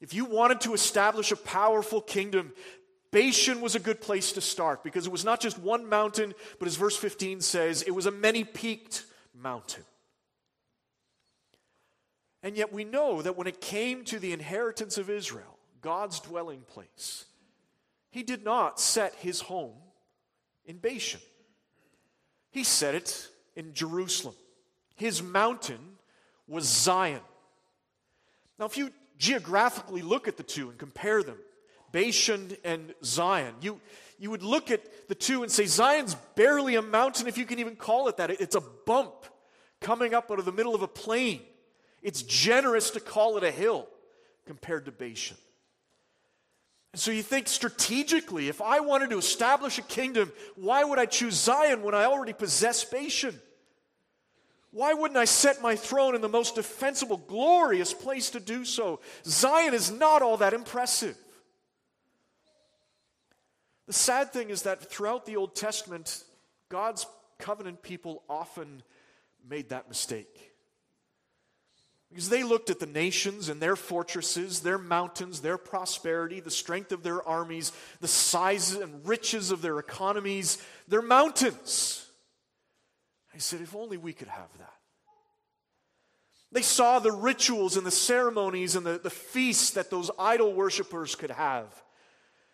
If 0.01 0.13
you 0.13 0.25
wanted 0.25 0.61
to 0.61 0.73
establish 0.73 1.31
a 1.31 1.37
powerful 1.37 2.01
kingdom, 2.01 2.51
Bashan 3.11 3.61
was 3.61 3.75
a 3.75 3.79
good 3.79 4.01
place 4.01 4.33
to 4.33 4.41
start 4.41 4.83
because 4.83 5.05
it 5.05 5.11
was 5.11 5.23
not 5.23 5.39
just 5.39 5.59
one 5.59 5.87
mountain, 5.87 6.33
but 6.59 6.67
as 6.67 6.75
verse 6.75 6.97
15 6.97 7.41
says, 7.41 7.83
it 7.83 7.91
was 7.91 8.07
a 8.07 8.11
many 8.11 8.43
peaked 8.43 9.05
mountain. 9.33 9.83
And 12.41 12.57
yet 12.57 12.73
we 12.73 12.83
know 12.83 13.21
that 13.21 13.37
when 13.37 13.47
it 13.47 13.61
came 13.61 14.03
to 14.05 14.19
the 14.19 14.33
inheritance 14.33 14.97
of 14.97 15.09
Israel, 15.09 15.57
God's 15.81 16.19
dwelling 16.19 16.61
place, 16.61 17.25
he 18.11 18.21
did 18.23 18.43
not 18.43 18.79
set 18.79 19.15
his 19.15 19.41
home 19.41 19.75
in 20.65 20.77
Bashan. 20.77 21.21
He 22.51 22.63
set 22.63 22.95
it 22.95 23.29
in 23.55 23.73
Jerusalem. 23.73 24.35
His 24.95 25.23
mountain 25.23 25.79
was 26.47 26.65
Zion. 26.65 27.21
Now, 28.59 28.65
if 28.65 28.77
you 28.77 28.91
geographically 29.17 30.01
look 30.01 30.27
at 30.27 30.37
the 30.37 30.43
two 30.43 30.69
and 30.69 30.77
compare 30.77 31.23
them, 31.23 31.37
Bashan 31.91 32.55
and 32.63 32.93
Zion, 33.03 33.55
you, 33.61 33.79
you 34.23 34.31
would 34.31 34.41
look 34.41 34.71
at 34.71 35.09
the 35.09 35.15
two 35.15 35.43
and 35.43 35.51
say, 35.51 35.65
Zion's 35.65 36.15
barely 36.35 36.75
a 36.75 36.81
mountain, 36.81 37.27
if 37.27 37.37
you 37.37 37.45
can 37.45 37.59
even 37.59 37.75
call 37.75 38.07
it 38.07 38.15
that. 38.15 38.29
It's 38.29 38.55
a 38.55 38.61
bump 38.61 39.25
coming 39.81 40.13
up 40.13 40.31
out 40.31 40.39
of 40.39 40.45
the 40.45 40.53
middle 40.53 40.73
of 40.73 40.81
a 40.81 40.87
plain. 40.87 41.41
It's 42.01 42.21
generous 42.21 42.91
to 42.91 43.01
call 43.01 43.35
it 43.35 43.43
a 43.43 43.51
hill 43.51 43.85
compared 44.45 44.85
to 44.85 44.93
Bashan. 44.93 45.35
And 46.93 47.01
so 47.01 47.11
you 47.11 47.21
think 47.21 47.49
strategically, 47.49 48.47
if 48.47 48.61
I 48.61 48.79
wanted 48.79 49.09
to 49.09 49.17
establish 49.17 49.77
a 49.77 49.81
kingdom, 49.81 50.31
why 50.55 50.85
would 50.85 50.99
I 50.99 51.05
choose 51.05 51.33
Zion 51.33 51.83
when 51.83 51.93
I 51.93 52.05
already 52.05 52.31
possess 52.31 52.85
Bashan? 52.85 53.37
Why 54.71 54.93
wouldn't 54.93 55.17
I 55.17 55.25
set 55.25 55.61
my 55.61 55.75
throne 55.75 56.15
in 56.15 56.21
the 56.21 56.29
most 56.29 56.55
defensible, 56.55 57.17
glorious 57.17 57.93
place 57.93 58.29
to 58.29 58.39
do 58.39 58.63
so? 58.63 59.01
Zion 59.25 59.73
is 59.73 59.91
not 59.91 60.21
all 60.21 60.37
that 60.37 60.53
impressive. 60.53 61.17
The 63.87 63.93
sad 63.93 64.31
thing 64.31 64.49
is 64.49 64.63
that 64.63 64.89
throughout 64.89 65.25
the 65.25 65.35
Old 65.35 65.55
Testament, 65.55 66.23
God's 66.69 67.05
covenant 67.37 67.81
people 67.81 68.23
often 68.29 68.83
made 69.47 69.69
that 69.69 69.89
mistake. 69.89 70.51
Because 72.09 72.29
they 72.29 72.43
looked 72.43 72.69
at 72.69 72.79
the 72.79 72.85
nations 72.85 73.49
and 73.49 73.59
their 73.59 73.75
fortresses, 73.75 74.59
their 74.59 74.77
mountains, 74.77 75.41
their 75.41 75.57
prosperity, 75.57 76.39
the 76.39 76.51
strength 76.51 76.91
of 76.91 77.01
their 77.01 77.27
armies, 77.27 77.71
the 78.01 78.07
sizes 78.07 78.79
and 78.79 79.05
riches 79.07 79.49
of 79.49 79.63
their 79.63 79.79
economies, 79.79 80.59
their 80.87 81.01
mountains. 81.01 82.07
I 83.33 83.39
said, 83.39 83.61
if 83.61 83.75
only 83.75 83.97
we 83.97 84.13
could 84.13 84.27
have 84.27 84.55
that. 84.59 84.73
They 86.51 86.61
saw 86.61 86.99
the 86.99 87.11
rituals 87.11 87.77
and 87.77 87.85
the 87.85 87.91
ceremonies 87.91 88.75
and 88.75 88.85
the, 88.85 88.99
the 88.99 89.09
feasts 89.09 89.71
that 89.71 89.89
those 89.89 90.11
idol 90.19 90.53
worshippers 90.53 91.15
could 91.15 91.31
have, 91.31 91.65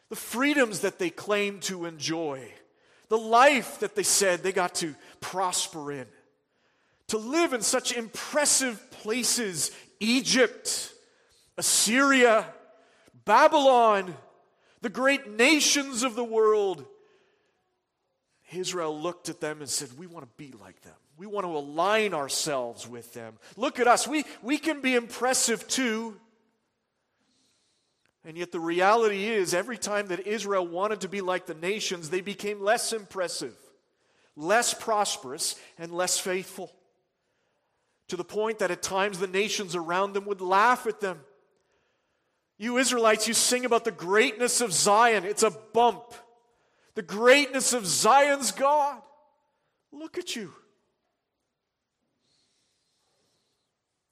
the 0.09 0.15
freedoms 0.15 0.81
that 0.81 0.99
they 0.99 1.09
claimed 1.09 1.61
to 1.63 1.85
enjoy, 1.85 2.51
the 3.09 3.17
life 3.17 3.79
that 3.79 3.95
they 3.95 4.03
said 4.03 4.43
they 4.43 4.51
got 4.51 4.75
to 4.75 4.95
prosper 5.21 5.91
in 5.91 6.07
to 7.09 7.17
live 7.17 7.53
in 7.53 7.61
such 7.61 7.91
impressive 7.91 8.89
places 8.91 9.71
Egypt, 9.99 10.93
Assyria, 11.57 12.45
Babylon, 13.25 14.15
the 14.81 14.89
great 14.89 15.29
nations 15.29 16.03
of 16.03 16.15
the 16.15 16.23
world. 16.23 16.85
Israel 18.53 18.99
looked 18.99 19.29
at 19.29 19.41
them 19.41 19.59
and 19.59 19.69
said, 19.69 19.89
We 19.97 20.07
want 20.07 20.25
to 20.25 20.31
be 20.37 20.53
like 20.59 20.81
them. 20.81 20.93
We 21.17 21.27
want 21.27 21.45
to 21.45 21.55
align 21.55 22.13
ourselves 22.13 22.87
with 22.87 23.13
them. 23.13 23.37
Look 23.57 23.79
at 23.79 23.87
us. 23.87 24.07
We, 24.07 24.23
we 24.41 24.57
can 24.57 24.79
be 24.81 24.95
impressive 24.95 25.67
too. 25.67 26.15
And 28.29 28.38
yet, 28.38 28.51
the 28.51 28.59
reality 28.59 29.25
is, 29.25 29.55
every 29.55 29.79
time 29.79 30.09
that 30.09 30.27
Israel 30.27 30.67
wanted 30.67 31.01
to 31.01 31.09
be 31.09 31.19
like 31.19 31.48
the 31.48 31.55
nations, 31.55 32.12
they 32.12 32.21
became 32.21 32.62
less 32.62 32.93
impressive, 32.93 33.55
less 34.36 34.71
prosperous, 34.71 35.55
and 35.79 35.91
less 35.91 36.19
faithful 36.19 36.71
to 38.07 38.15
the 38.15 38.24
point 38.24 38.59
that 38.59 38.69
at 38.69 38.83
times 38.83 39.17
the 39.17 39.25
nations 39.25 39.74
around 39.74 40.13
them 40.13 40.25
would 40.25 40.41
laugh 40.41 40.86
at 40.86 41.00
them. 41.01 41.21
You 42.59 42.77
Israelites, 42.77 43.27
you 43.27 43.33
sing 43.33 43.65
about 43.65 43.83
the 43.83 43.91
greatness 43.91 44.62
of 44.62 44.74
Zion. 44.74 45.25
It's 45.25 45.41
a 45.41 45.50
bump. 45.50 46.13
The 46.93 47.01
greatness 47.01 47.74
of 47.74 47.88
Zion's 47.88 48.51
God. 48.51 49.01
Look 49.91 50.19
at 50.19 50.36
you. 50.36 50.53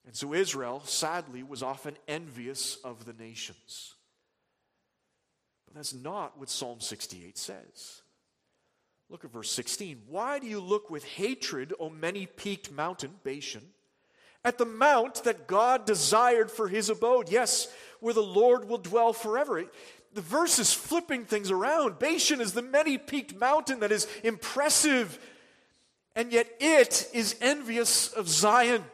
And 0.08 0.16
so 0.16 0.34
Israel, 0.34 0.82
sadly, 0.86 1.44
was 1.44 1.62
often 1.62 1.96
envious 2.08 2.78
of 2.84 3.06
the 3.06 3.14
nations. 3.14 3.94
That's 5.78 5.94
not 5.94 6.40
what 6.40 6.50
Psalm 6.50 6.80
68 6.80 7.38
says. 7.38 8.02
Look 9.10 9.24
at 9.24 9.32
verse 9.32 9.52
16. 9.52 10.02
Why 10.08 10.40
do 10.40 10.48
you 10.48 10.60
look 10.60 10.90
with 10.90 11.06
hatred, 11.06 11.72
O 11.80 11.90
many 11.90 12.26
peaked 12.26 12.72
mountain, 12.72 13.12
Bashan? 13.24 13.62
at 14.44 14.58
the 14.58 14.66
mount 14.66 15.26
that 15.26 15.46
God 15.46 15.86
desired 15.86 16.50
for 16.50 16.70
his 16.70 16.90
abode. 16.90 17.30
Yes, 17.30 17.68
where 18.00 18.14
the 18.14 18.24
Lord 18.24 18.70
will 18.70 18.78
dwell 18.78 19.12
forever. 19.12 19.66
The 20.14 20.22
verse 20.22 20.58
is 20.58 20.74
flipping 20.74 21.26
things 21.26 21.52
around. 21.52 22.00
Bashan 22.00 22.40
is 22.40 22.54
the 22.54 22.62
many 22.62 22.98
peaked 22.98 23.36
mountain 23.36 23.82
that 23.82 23.92
is 23.92 24.08
impressive, 24.24 25.20
and 26.16 26.32
yet 26.32 26.50
it 26.62 27.10
is 27.14 27.36
envious 27.42 28.14
of 28.14 28.30
Zion. 28.30 28.86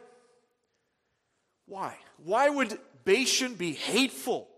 Why? 1.66 1.94
Why 2.22 2.48
would 2.48 2.76
Bashan 3.04 3.54
be 3.54 3.72
hateful 3.74 4.48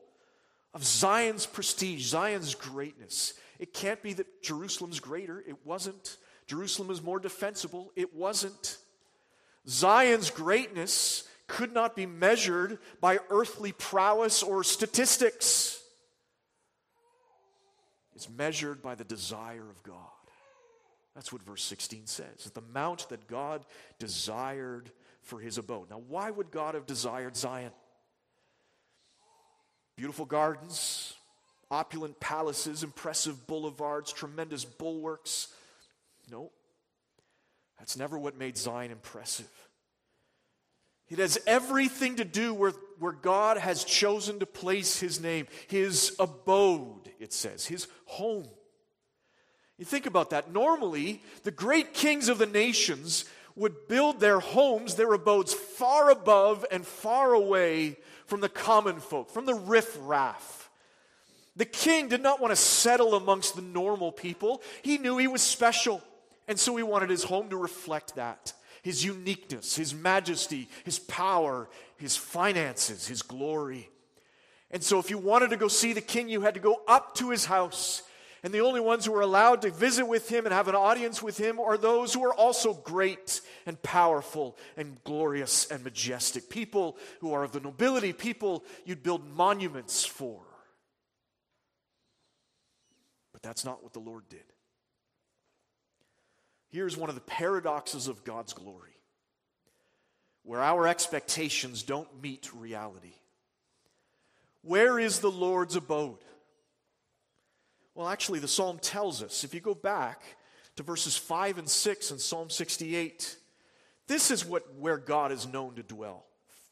of 0.76 0.84
Zion's 0.84 1.46
prestige, 1.46 2.04
Zion's 2.04 2.54
greatness? 2.54 3.32
It 3.58 3.72
can't 3.72 4.02
be 4.02 4.12
that 4.12 4.42
Jerusalem's 4.42 5.00
greater. 5.00 5.42
It 5.48 5.56
wasn't. 5.64 6.18
Jerusalem 6.46 6.90
is 6.90 7.02
more 7.02 7.18
defensible. 7.18 7.90
It 7.96 8.14
wasn't. 8.14 8.76
Zion's 9.66 10.30
greatness 10.30 11.26
could 11.46 11.72
not 11.72 11.96
be 11.96 12.04
measured 12.04 12.78
by 13.00 13.20
earthly 13.30 13.72
prowess 13.72 14.42
or 14.42 14.62
statistics. 14.62 15.80
It's 18.14 18.28
measured 18.28 18.82
by 18.82 18.96
the 18.96 19.04
desire 19.04 19.68
of 19.70 19.82
God. 19.82 19.96
That's 21.14 21.32
what 21.32 21.42
verse 21.42 21.64
16 21.64 22.06
says. 22.06 22.50
The 22.52 22.60
mount 22.74 23.08
that 23.08 23.26
God 23.26 23.64
desired 23.98 24.90
for 25.22 25.40
his 25.40 25.56
abode. 25.56 25.88
Now, 25.88 26.02
why 26.06 26.30
would 26.30 26.50
God 26.50 26.74
have 26.74 26.84
desired 26.84 27.34
Zion? 27.34 27.72
Beautiful 29.96 30.26
gardens, 30.26 31.14
opulent 31.70 32.20
palaces, 32.20 32.82
impressive 32.82 33.46
boulevards, 33.46 34.12
tremendous 34.12 34.64
bulwarks. 34.64 35.48
No, 36.30 36.50
that's 37.78 37.96
never 37.96 38.18
what 38.18 38.36
made 38.36 38.56
Zion 38.56 38.90
impressive. 38.90 39.50
It 41.08 41.18
has 41.18 41.38
everything 41.46 42.16
to 42.16 42.24
do 42.24 42.52
with 42.52 42.76
where 42.98 43.12
God 43.12 43.58
has 43.58 43.84
chosen 43.84 44.40
to 44.40 44.46
place 44.46 44.98
his 44.98 45.20
name, 45.20 45.46
his 45.68 46.14
abode, 46.18 47.10
it 47.20 47.32
says, 47.32 47.64
his 47.64 47.86
home. 48.06 48.48
You 49.78 49.84
think 49.84 50.06
about 50.06 50.30
that. 50.30 50.52
Normally, 50.52 51.22
the 51.44 51.50
great 51.50 51.94
kings 51.94 52.28
of 52.28 52.38
the 52.38 52.46
nations 52.46 53.24
would 53.56 53.88
build 53.88 54.20
their 54.20 54.38
homes, 54.38 54.94
their 54.94 55.12
abodes, 55.12 55.52
far 55.52 56.10
above 56.10 56.64
and 56.70 56.86
far 56.86 57.32
away 57.32 57.96
from 58.26 58.40
the 58.40 58.48
common 58.48 59.00
folk, 59.00 59.30
from 59.30 59.46
the 59.46 59.54
riffraff. 59.54 60.70
The 61.56 61.64
king 61.64 62.08
did 62.08 62.22
not 62.22 62.40
want 62.40 62.52
to 62.52 62.56
settle 62.56 63.14
amongst 63.14 63.56
the 63.56 63.62
normal 63.62 64.12
people. 64.12 64.62
He 64.82 64.98
knew 64.98 65.16
he 65.16 65.26
was 65.26 65.40
special, 65.40 66.02
and 66.46 66.58
so 66.58 66.76
he 66.76 66.82
wanted 66.82 67.08
his 67.08 67.24
home 67.24 67.48
to 67.48 67.56
reflect 67.56 68.16
that 68.16 68.52
his 68.86 69.04
uniqueness, 69.04 69.74
his 69.74 69.92
majesty, 69.92 70.68
his 70.84 71.00
power, 71.00 71.68
his 71.96 72.16
finances, 72.16 73.08
his 73.08 73.20
glory. 73.20 73.90
And 74.70 74.80
so, 74.80 75.00
if 75.00 75.10
you 75.10 75.18
wanted 75.18 75.50
to 75.50 75.56
go 75.56 75.66
see 75.66 75.92
the 75.92 76.00
king, 76.00 76.28
you 76.28 76.42
had 76.42 76.54
to 76.54 76.60
go 76.60 76.82
up 76.86 77.16
to 77.16 77.30
his 77.30 77.46
house. 77.46 78.02
And 78.42 78.52
the 78.52 78.60
only 78.60 78.80
ones 78.80 79.06
who 79.06 79.14
are 79.14 79.22
allowed 79.22 79.62
to 79.62 79.70
visit 79.70 80.06
with 80.06 80.28
him 80.28 80.44
and 80.44 80.52
have 80.52 80.68
an 80.68 80.74
audience 80.74 81.22
with 81.22 81.38
him 81.38 81.58
are 81.58 81.78
those 81.78 82.12
who 82.12 82.24
are 82.24 82.34
also 82.34 82.74
great 82.74 83.40
and 83.64 83.82
powerful 83.82 84.56
and 84.76 85.02
glorious 85.04 85.70
and 85.70 85.82
majestic. 85.82 86.50
People 86.50 86.96
who 87.20 87.32
are 87.32 87.42
of 87.42 87.52
the 87.52 87.60
nobility, 87.60 88.12
people 88.12 88.64
you'd 88.84 89.02
build 89.02 89.26
monuments 89.26 90.04
for. 90.04 90.42
But 93.32 93.42
that's 93.42 93.64
not 93.64 93.82
what 93.82 93.92
the 93.92 94.00
Lord 94.00 94.28
did. 94.28 94.44
Here's 96.68 96.96
one 96.96 97.08
of 97.08 97.14
the 97.14 97.22
paradoxes 97.22 98.06
of 98.06 98.24
God's 98.24 98.52
glory 98.52 98.92
where 100.42 100.62
our 100.62 100.86
expectations 100.86 101.82
don't 101.82 102.22
meet 102.22 102.52
reality. 102.54 103.14
Where 104.62 104.98
is 104.98 105.18
the 105.18 105.30
Lord's 105.30 105.74
abode? 105.74 106.18
Well, 107.96 108.08
actually, 108.08 108.40
the 108.40 108.48
psalm 108.48 108.78
tells 108.78 109.22
us. 109.22 109.42
If 109.42 109.54
you 109.54 109.60
go 109.60 109.74
back 109.74 110.22
to 110.76 110.82
verses 110.82 111.16
5 111.16 111.56
and 111.56 111.68
6 111.68 112.10
in 112.10 112.18
Psalm 112.18 112.50
68, 112.50 113.36
this 114.06 114.30
is 114.30 114.44
what, 114.44 114.74
where 114.74 114.98
God 114.98 115.32
is 115.32 115.46
known 115.46 115.76
to 115.76 115.82
dwell. 115.82 116.26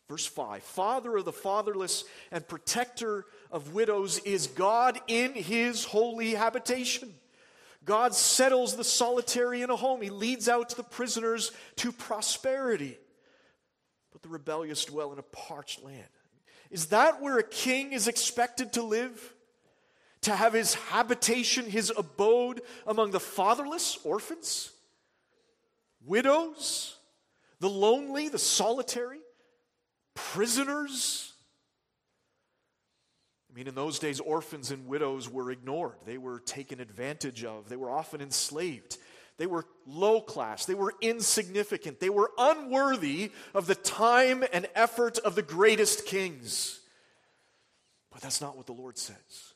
Verse 0.07 0.27
5 0.27 0.63
Father 0.63 1.17
of 1.17 1.25
the 1.25 1.33
fatherless 1.33 2.05
and 2.31 2.47
protector 2.47 3.25
of 3.51 3.73
widows 3.73 4.19
is 4.19 4.49
God 4.49 5.01
in 5.09 5.33
his 5.33 5.85
holy 5.85 6.35
habitation. 6.35 7.15
God 7.87 8.15
settles 8.15 8.77
the 8.77 8.85
solitary 8.85 9.63
in 9.63 9.71
a 9.71 9.77
home, 9.77 10.03
he 10.03 10.11
leads 10.11 10.47
out 10.47 10.77
the 10.77 10.83
prisoners 10.83 11.53
to 11.77 11.91
prosperity 11.91 12.99
but 14.15 14.23
the 14.23 14.29
rebellious 14.29 14.85
dwell 14.85 15.13
in 15.13 15.19
a 15.19 15.23
parched 15.23 15.83
land. 15.83 16.07
Is 16.71 16.87
that 16.87 17.21
where 17.21 17.39
a 17.39 17.43
king 17.43 17.93
is 17.93 18.09
expected 18.09 18.75
to 18.75 18.83
live? 18.83 19.34
To 20.25 20.35
have 20.35 20.55
his 20.55 20.75
habitation, 20.75 21.67
his 21.67 21.93
abode 21.95 22.63
among 22.87 23.11
the 23.11 23.21
fatherless, 23.21 23.99
orphans, 24.05 24.73
widows, 26.07 26.97
the 27.61 27.69
lonely, 27.69 28.31
the 28.31 28.39
solitary, 28.39 29.21
prisoners? 30.15 31.35
I 33.51 33.55
mean, 33.55 33.69
in 33.69 33.75
those 33.75 33.99
days, 33.99 34.19
orphans 34.19 34.71
and 34.71 34.87
widows 34.87 35.31
were 35.31 35.51
ignored. 35.51 35.97
They 36.07 36.17
were 36.17 36.41
taken 36.41 36.81
advantage 36.81 37.45
of. 37.45 37.69
They 37.69 37.77
were 37.77 37.91
often 37.91 38.23
enslaved. 38.23 38.97
They 39.37 39.47
were 39.47 39.67
low 39.87 40.23
class. 40.23 40.65
They 40.65 40.75
were 40.75 40.95
insignificant. 41.03 42.01
They 42.01 42.09
were 42.09 42.31
unworthy 42.39 43.31
of 43.55 43.67
the 43.67 43.75
time 43.75 44.43
and 44.55 44.69
effort 44.75 45.19
of 45.19 45.35
the 45.35 45.43
greatest 45.43 46.07
kings. 46.07 46.81
But 48.11 48.23
that's 48.23 48.41
not 48.41 48.57
what 48.57 48.65
the 48.65 48.73
Lord 48.73 48.97
says. 48.97 49.54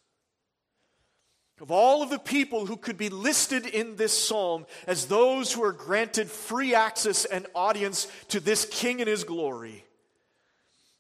Of 1.61 1.71
all 1.71 2.03
of 2.03 2.11
the 2.11 2.19
people 2.19 2.67
who 2.67 2.77
could 2.77 2.97
be 2.97 3.09
listed 3.09 3.67
in 3.67 3.97
this 3.97 4.17
psalm 4.17 4.67
as 4.87 5.07
those 5.07 5.53
who 5.53 5.65
are 5.65 5.73
granted 5.73 6.29
free 6.29 6.75
access 6.75 7.25
and 7.25 7.47
audience 7.55 8.07
to 8.29 8.39
this 8.39 8.65
king 8.65 9.01
in 9.01 9.09
his 9.09 9.25
glory, 9.25 9.85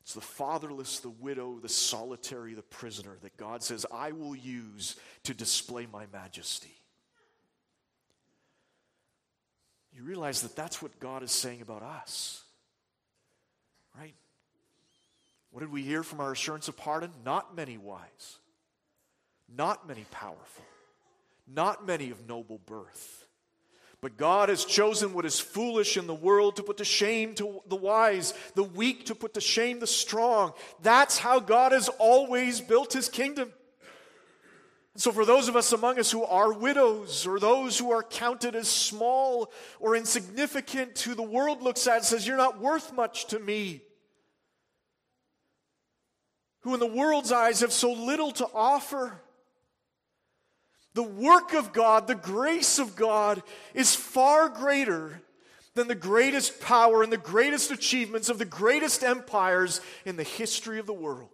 it's 0.02 0.14
the 0.14 0.20
fatherless, 0.20 1.00
the 1.00 1.10
widow, 1.10 1.58
the 1.60 1.68
solitary, 1.68 2.54
the 2.54 2.62
prisoner 2.62 3.16
that 3.22 3.36
God 3.36 3.62
says, 3.62 3.86
I 3.92 4.12
will 4.12 4.34
use 4.34 4.96
to 5.24 5.34
display 5.34 5.86
my 5.92 6.06
majesty. 6.12 6.78
you 9.98 10.04
realize 10.04 10.42
that 10.42 10.54
that's 10.54 10.80
what 10.80 11.00
God 11.00 11.24
is 11.24 11.32
saying 11.32 11.60
about 11.60 11.82
us. 11.82 12.44
Right? 13.98 14.14
What 15.50 15.60
did 15.60 15.72
we 15.72 15.82
hear 15.82 16.04
from 16.04 16.20
our 16.20 16.30
assurance 16.30 16.68
of 16.68 16.76
pardon? 16.76 17.10
Not 17.24 17.56
many 17.56 17.78
wise, 17.78 18.38
not 19.56 19.88
many 19.88 20.04
powerful, 20.10 20.64
not 21.46 21.86
many 21.86 22.10
of 22.10 22.28
noble 22.28 22.58
birth. 22.66 23.26
But 24.00 24.16
God 24.16 24.48
has 24.48 24.64
chosen 24.64 25.12
what 25.12 25.24
is 25.24 25.40
foolish 25.40 25.96
in 25.96 26.06
the 26.06 26.14
world 26.14 26.56
to 26.56 26.62
put 26.62 26.76
to 26.76 26.84
shame 26.84 27.34
to 27.34 27.60
the 27.66 27.76
wise, 27.76 28.32
the 28.54 28.62
weak 28.62 29.06
to 29.06 29.14
put 29.14 29.34
to 29.34 29.40
shame 29.40 29.80
the 29.80 29.88
strong. 29.88 30.52
That's 30.82 31.18
how 31.18 31.40
God 31.40 31.72
has 31.72 31.88
always 31.98 32.60
built 32.60 32.92
his 32.92 33.08
kingdom. 33.08 33.52
So, 34.98 35.12
for 35.12 35.24
those 35.24 35.48
of 35.48 35.54
us 35.54 35.72
among 35.72 35.98
us 35.98 36.10
who 36.10 36.24
are 36.24 36.52
widows, 36.52 37.24
or 37.24 37.38
those 37.38 37.78
who 37.78 37.92
are 37.92 38.02
counted 38.02 38.56
as 38.56 38.66
small 38.66 39.52
or 39.78 39.94
insignificant, 39.94 40.98
who 40.98 41.14
the 41.14 41.22
world 41.22 41.62
looks 41.62 41.86
at 41.86 41.98
and 41.98 42.04
says, 42.04 42.26
You're 42.26 42.36
not 42.36 42.60
worth 42.60 42.92
much 42.92 43.26
to 43.26 43.38
me, 43.38 43.82
who 46.60 46.74
in 46.74 46.80
the 46.80 46.86
world's 46.86 47.30
eyes 47.30 47.60
have 47.60 47.72
so 47.72 47.92
little 47.92 48.32
to 48.32 48.46
offer, 48.52 49.20
the 50.98 51.02
work 51.04 51.54
of 51.54 51.72
God, 51.72 52.08
the 52.08 52.16
grace 52.16 52.80
of 52.80 52.96
God, 52.96 53.40
is 53.72 53.94
far 53.94 54.48
greater 54.48 55.22
than 55.74 55.86
the 55.86 55.94
greatest 55.94 56.60
power 56.60 57.04
and 57.04 57.12
the 57.12 57.16
greatest 57.16 57.70
achievements 57.70 58.28
of 58.28 58.40
the 58.40 58.44
greatest 58.44 59.04
empires 59.04 59.80
in 60.04 60.16
the 60.16 60.24
history 60.24 60.80
of 60.80 60.86
the 60.86 60.92
world. 60.92 61.30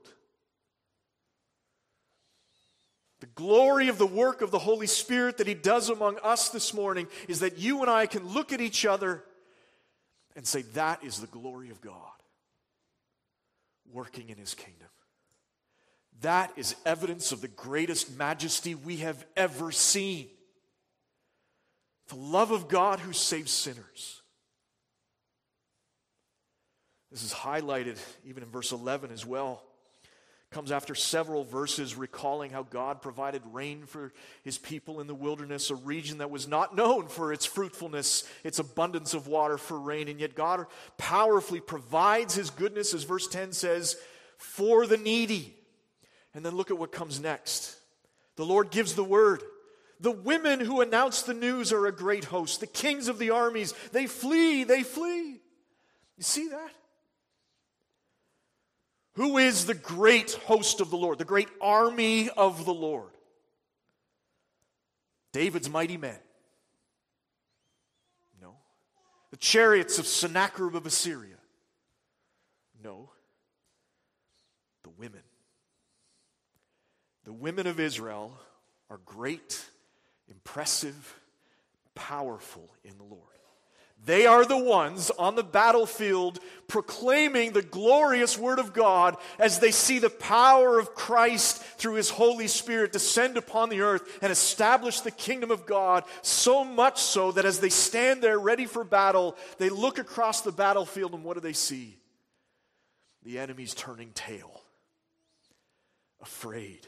The 3.21 3.27
glory 3.29 3.89
of 3.89 3.97
the 3.97 4.07
work 4.07 4.43
of 4.43 4.51
the 4.51 4.59
Holy 4.59 4.87
Spirit 4.87 5.39
that 5.39 5.47
He 5.47 5.55
does 5.55 5.89
among 5.89 6.19
us 6.23 6.51
this 6.51 6.75
morning 6.75 7.07
is 7.27 7.41
that 7.41 7.57
you 7.57 7.81
and 7.81 7.91
I 7.91 8.05
can 8.05 8.35
look 8.35 8.53
at 8.53 8.61
each 8.61 8.85
other 8.85 9.25
and 10.37 10.47
say, 10.47 10.61
That 10.75 11.03
is 11.03 11.23
the 11.23 11.27
glory 11.27 11.71
of 11.71 11.81
God 11.81 11.95
working 13.91 14.29
in 14.29 14.37
His 14.37 14.53
kingdom. 14.53 14.89
That 16.25 16.55
is 16.57 16.75
evidence 16.87 17.33
of 17.33 17.43
the 17.43 17.49
greatest 17.49 18.17
majesty 18.17 18.75
we 18.75 18.97
have 18.99 19.27
ever 19.37 19.71
seen. 19.71 20.29
The 22.09 22.17
love 22.17 22.51
of 22.51 22.67
God 22.67 22.99
who 22.99 23.13
saves 23.13 23.53
sinners. 23.53 24.23
This 27.13 27.23
is 27.23 27.35
highlighted 27.35 27.99
even 28.27 28.43
in 28.43 28.49
verse 28.49 28.73
11 28.73 29.13
as 29.13 29.27
well 29.27 29.63
comes 30.51 30.73
after 30.73 30.95
several 30.95 31.45
verses 31.45 31.95
recalling 31.95 32.51
how 32.51 32.63
God 32.63 33.03
provided 33.03 33.43
rain 33.53 33.85
for 33.85 34.13
his 34.45 34.57
people 34.57 35.01
in 35.01 35.07
the 35.07 35.15
wilderness, 35.15 35.69
a 35.69 35.75
region 35.75 36.19
that 36.19 36.31
was 36.31 36.49
not 36.49 36.75
known 36.75 37.09
for 37.09 37.35
its 37.35 37.45
fruitfulness, 37.45 38.27
its 38.45 38.61
abundance 38.61 39.13
of 39.13 39.27
water 39.27 39.59
for 39.59 39.79
rain. 39.79 40.09
And 40.09 40.21
yet 40.21 40.35
God 40.35 40.65
powerfully 40.97 41.61
provides 41.61 42.35
his 42.35 42.49
goodness, 42.49 42.95
as 42.95 43.03
verse 43.03 43.27
10 43.27 43.53
says, 43.53 43.97
for 44.39 44.87
the 44.87 44.97
needy. 44.97 45.57
And 46.35 46.45
then 46.45 46.57
look 46.57 46.71
at 46.71 46.79
what 46.79 46.93
comes 46.93 47.21
next. 47.21 47.77
The 48.37 48.45
Lord 48.45 48.71
gives 48.71 48.95
the 48.95 49.05
word. 49.05 49.43
The 50.01 50.11
women 50.11 50.61
who 50.61 50.81
announce 50.81 51.23
the 51.23 51.35
news 51.35 51.73
are 51.73 51.87
a 51.87 51.93
great 51.93 52.25
host. 52.25 52.61
The 52.61 52.67
kings 52.67 53.09
of 53.09 53.19
the 53.19 53.31
armies, 53.31 53.73
they 53.93 54.07
flee, 54.07 54.65
they 54.65 54.83
flee. 54.83 55.41
You 56.17 56.23
see 56.23 56.49
that? 56.49 56.73
Who 59.15 59.39
is 59.39 59.67
the 59.67 59.75
great 59.75 60.33
host 60.33 60.81
of 60.81 60.91
the 60.91 60.97
Lord, 60.97 61.19
the 61.19 61.25
great 61.25 61.49
army 61.61 62.29
of 62.31 62.65
the 62.65 62.75
Lord? 62.75 63.11
David's 65.33 65.71
mighty 65.71 65.97
men. 65.97 66.19
No. 68.43 68.57
The 69.31 69.37
chariots 69.37 69.99
of 69.99 70.07
Sennacherib 70.07 70.75
of 70.75 70.87
Assyria. 70.87 71.37
No. 72.83 73.11
The 74.83 74.91
women. 74.91 75.23
The 77.25 77.33
women 77.33 77.67
of 77.67 77.81
Israel 77.81 78.37
are 78.91 79.01
great, 79.05 79.65
impressive, 80.29 81.17
powerful 81.95 82.69
in 82.85 82.97
the 82.99 83.05
Lord. 83.05 83.23
They 84.07 84.27
are 84.27 84.45
the 84.45 84.59
ones 84.59 85.11
on 85.11 85.35
the 85.35 85.43
battlefield 85.43 86.39
proclaiming 86.69 87.53
the 87.53 87.63
glorious 87.63 88.37
Word 88.37 88.59
of 88.59 88.75
God 88.75 89.17
as 89.39 89.61
they 89.61 89.71
see 89.71 89.99
the 89.99 90.11
power 90.11 90.79
of 90.79 90.95
Christ 90.95 91.63
through 91.63 91.95
His 91.95 92.11
Holy 92.11 92.47
Spirit 92.47 92.93
descend 92.93 93.39
upon 93.39 93.71
the 93.71 93.81
earth 93.81 94.19
and 94.21 94.31
establish 94.31 95.01
the 95.01 95.11
kingdom 95.11 95.51
of 95.51 95.65
God, 95.65 96.05
so 96.21 96.65
much 96.65 97.01
so 97.01 97.33
that 97.33 97.47
as 97.47 97.61
they 97.61 97.71
stand 97.71 98.21
there 98.21 98.39
ready 98.39 98.67
for 98.67 98.85
battle, 98.85 99.37
they 99.57 99.71
look 99.71 99.99
across 99.99 100.43
the 100.43 100.53
battlefield 100.53 101.15
and 101.15 101.25
what 101.25 101.35
do 101.35 101.41
they 101.41 101.55
see? 101.55 101.97
the 103.25 103.39
enemy's 103.39 103.75
turning 103.75 104.11
tail, 104.13 104.61
afraid. 106.23 106.87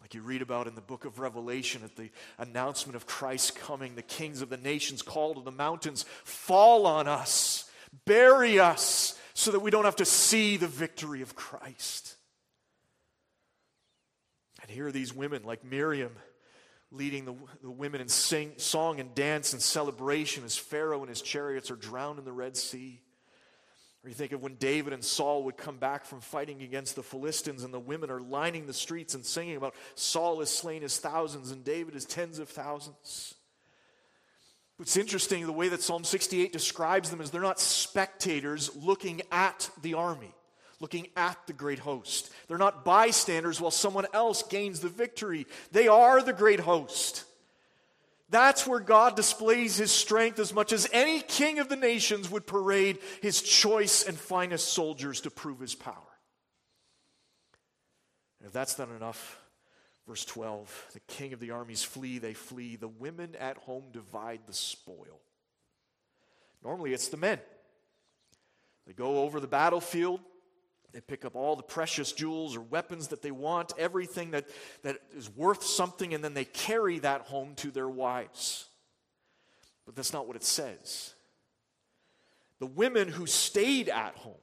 Like 0.00 0.14
you 0.14 0.22
read 0.22 0.42
about 0.42 0.66
in 0.66 0.74
the 0.74 0.80
book 0.80 1.04
of 1.04 1.18
Revelation 1.18 1.82
at 1.84 1.96
the 1.96 2.10
announcement 2.38 2.96
of 2.96 3.06
Christ's 3.06 3.50
coming, 3.50 3.94
the 3.94 4.02
kings 4.02 4.42
of 4.42 4.48
the 4.48 4.56
nations 4.56 5.02
call 5.02 5.34
to 5.34 5.42
the 5.42 5.50
mountains, 5.50 6.04
fall 6.24 6.86
on 6.86 7.06
us, 7.06 7.70
bury 8.06 8.58
us, 8.58 9.18
so 9.34 9.50
that 9.52 9.60
we 9.60 9.70
don't 9.70 9.84
have 9.84 9.96
to 9.96 10.04
see 10.04 10.56
the 10.56 10.66
victory 10.66 11.22
of 11.22 11.34
Christ. 11.34 12.16
And 14.62 14.70
here 14.70 14.86
are 14.86 14.92
these 14.92 15.14
women 15.14 15.42
like 15.44 15.64
Miriam 15.64 16.12
leading 16.92 17.24
the, 17.24 17.34
the 17.62 17.70
women 17.70 18.00
in 18.00 18.08
sing, 18.08 18.52
song 18.56 19.00
and 19.00 19.14
dance 19.14 19.52
and 19.52 19.62
celebration 19.62 20.44
as 20.44 20.56
Pharaoh 20.56 21.00
and 21.00 21.08
his 21.08 21.22
chariots 21.22 21.70
are 21.70 21.76
drowned 21.76 22.18
in 22.18 22.24
the 22.24 22.32
Red 22.32 22.56
Sea. 22.56 23.00
Or 24.02 24.08
you 24.08 24.14
think 24.14 24.32
of 24.32 24.42
when 24.42 24.54
David 24.54 24.94
and 24.94 25.04
Saul 25.04 25.44
would 25.44 25.58
come 25.58 25.76
back 25.76 26.06
from 26.06 26.20
fighting 26.20 26.62
against 26.62 26.96
the 26.96 27.02
Philistines, 27.02 27.64
and 27.64 27.74
the 27.74 27.78
women 27.78 28.10
are 28.10 28.20
lining 28.20 28.66
the 28.66 28.72
streets 28.72 29.14
and 29.14 29.24
singing 29.24 29.56
about 29.56 29.74
Saul 29.94 30.40
has 30.40 30.50
slain 30.50 30.80
his 30.82 30.98
thousands 30.98 31.50
and 31.50 31.62
David 31.62 31.92
his 31.92 32.06
tens 32.06 32.38
of 32.38 32.48
thousands. 32.48 33.34
What's 34.78 34.96
interesting, 34.96 35.44
the 35.44 35.52
way 35.52 35.68
that 35.68 35.82
Psalm 35.82 36.04
68 36.04 36.54
describes 36.54 37.10
them 37.10 37.20
is 37.20 37.30
they're 37.30 37.42
not 37.42 37.60
spectators 37.60 38.74
looking 38.74 39.20
at 39.30 39.68
the 39.82 39.92
army, 39.92 40.34
looking 40.80 41.08
at 41.14 41.36
the 41.46 41.52
great 41.52 41.80
host. 41.80 42.32
They're 42.48 42.56
not 42.56 42.82
bystanders 42.82 43.60
while 43.60 43.70
someone 43.70 44.06
else 44.14 44.42
gains 44.42 44.80
the 44.80 44.88
victory. 44.88 45.46
They 45.70 45.88
are 45.88 46.22
the 46.22 46.32
great 46.32 46.60
host. 46.60 47.24
That's 48.30 48.64
where 48.64 48.78
God 48.78 49.16
displays 49.16 49.76
his 49.76 49.90
strength 49.90 50.38
as 50.38 50.54
much 50.54 50.72
as 50.72 50.88
any 50.92 51.20
king 51.20 51.58
of 51.58 51.68
the 51.68 51.76
nations 51.76 52.30
would 52.30 52.46
parade 52.46 52.98
his 53.20 53.42
choice 53.42 54.04
and 54.04 54.16
finest 54.16 54.68
soldiers 54.68 55.22
to 55.22 55.30
prove 55.30 55.58
his 55.58 55.74
power. 55.74 55.96
And 58.38 58.46
if 58.46 58.52
that's 58.52 58.78
not 58.78 58.88
enough, 58.90 59.38
verse 60.06 60.24
12 60.24 60.90
the 60.92 61.00
king 61.00 61.32
of 61.32 61.40
the 61.40 61.50
armies 61.50 61.82
flee, 61.82 62.18
they 62.18 62.34
flee. 62.34 62.76
The 62.76 62.88
women 62.88 63.34
at 63.34 63.58
home 63.58 63.84
divide 63.92 64.40
the 64.46 64.54
spoil. 64.54 65.20
Normally 66.62 66.92
it's 66.92 67.08
the 67.08 67.16
men. 67.16 67.40
They 68.86 68.92
go 68.92 69.24
over 69.24 69.40
the 69.40 69.48
battlefield, 69.48 70.20
they 70.92 71.00
pick 71.00 71.24
up 71.24 71.36
all 71.36 71.56
the 71.56 71.62
precious 71.62 72.12
jewels 72.12 72.56
or 72.56 72.60
weapons 72.60 73.08
that 73.08 73.22
they 73.22 73.30
want, 73.30 73.72
everything 73.78 74.32
that, 74.32 74.48
that 74.82 74.98
is 75.16 75.30
worth 75.30 75.62
something, 75.62 76.14
and 76.14 76.22
then 76.22 76.34
they 76.34 76.44
carry 76.44 76.98
that 77.00 77.22
home 77.22 77.54
to 77.56 77.70
their 77.70 77.88
wives. 77.88 78.66
But 79.86 79.96
that's 79.96 80.12
not 80.12 80.26
what 80.26 80.36
it 80.36 80.44
says. 80.44 81.14
The 82.58 82.66
women 82.66 83.08
who 83.08 83.26
stayed 83.26 83.88
at 83.88 84.16
home, 84.16 84.34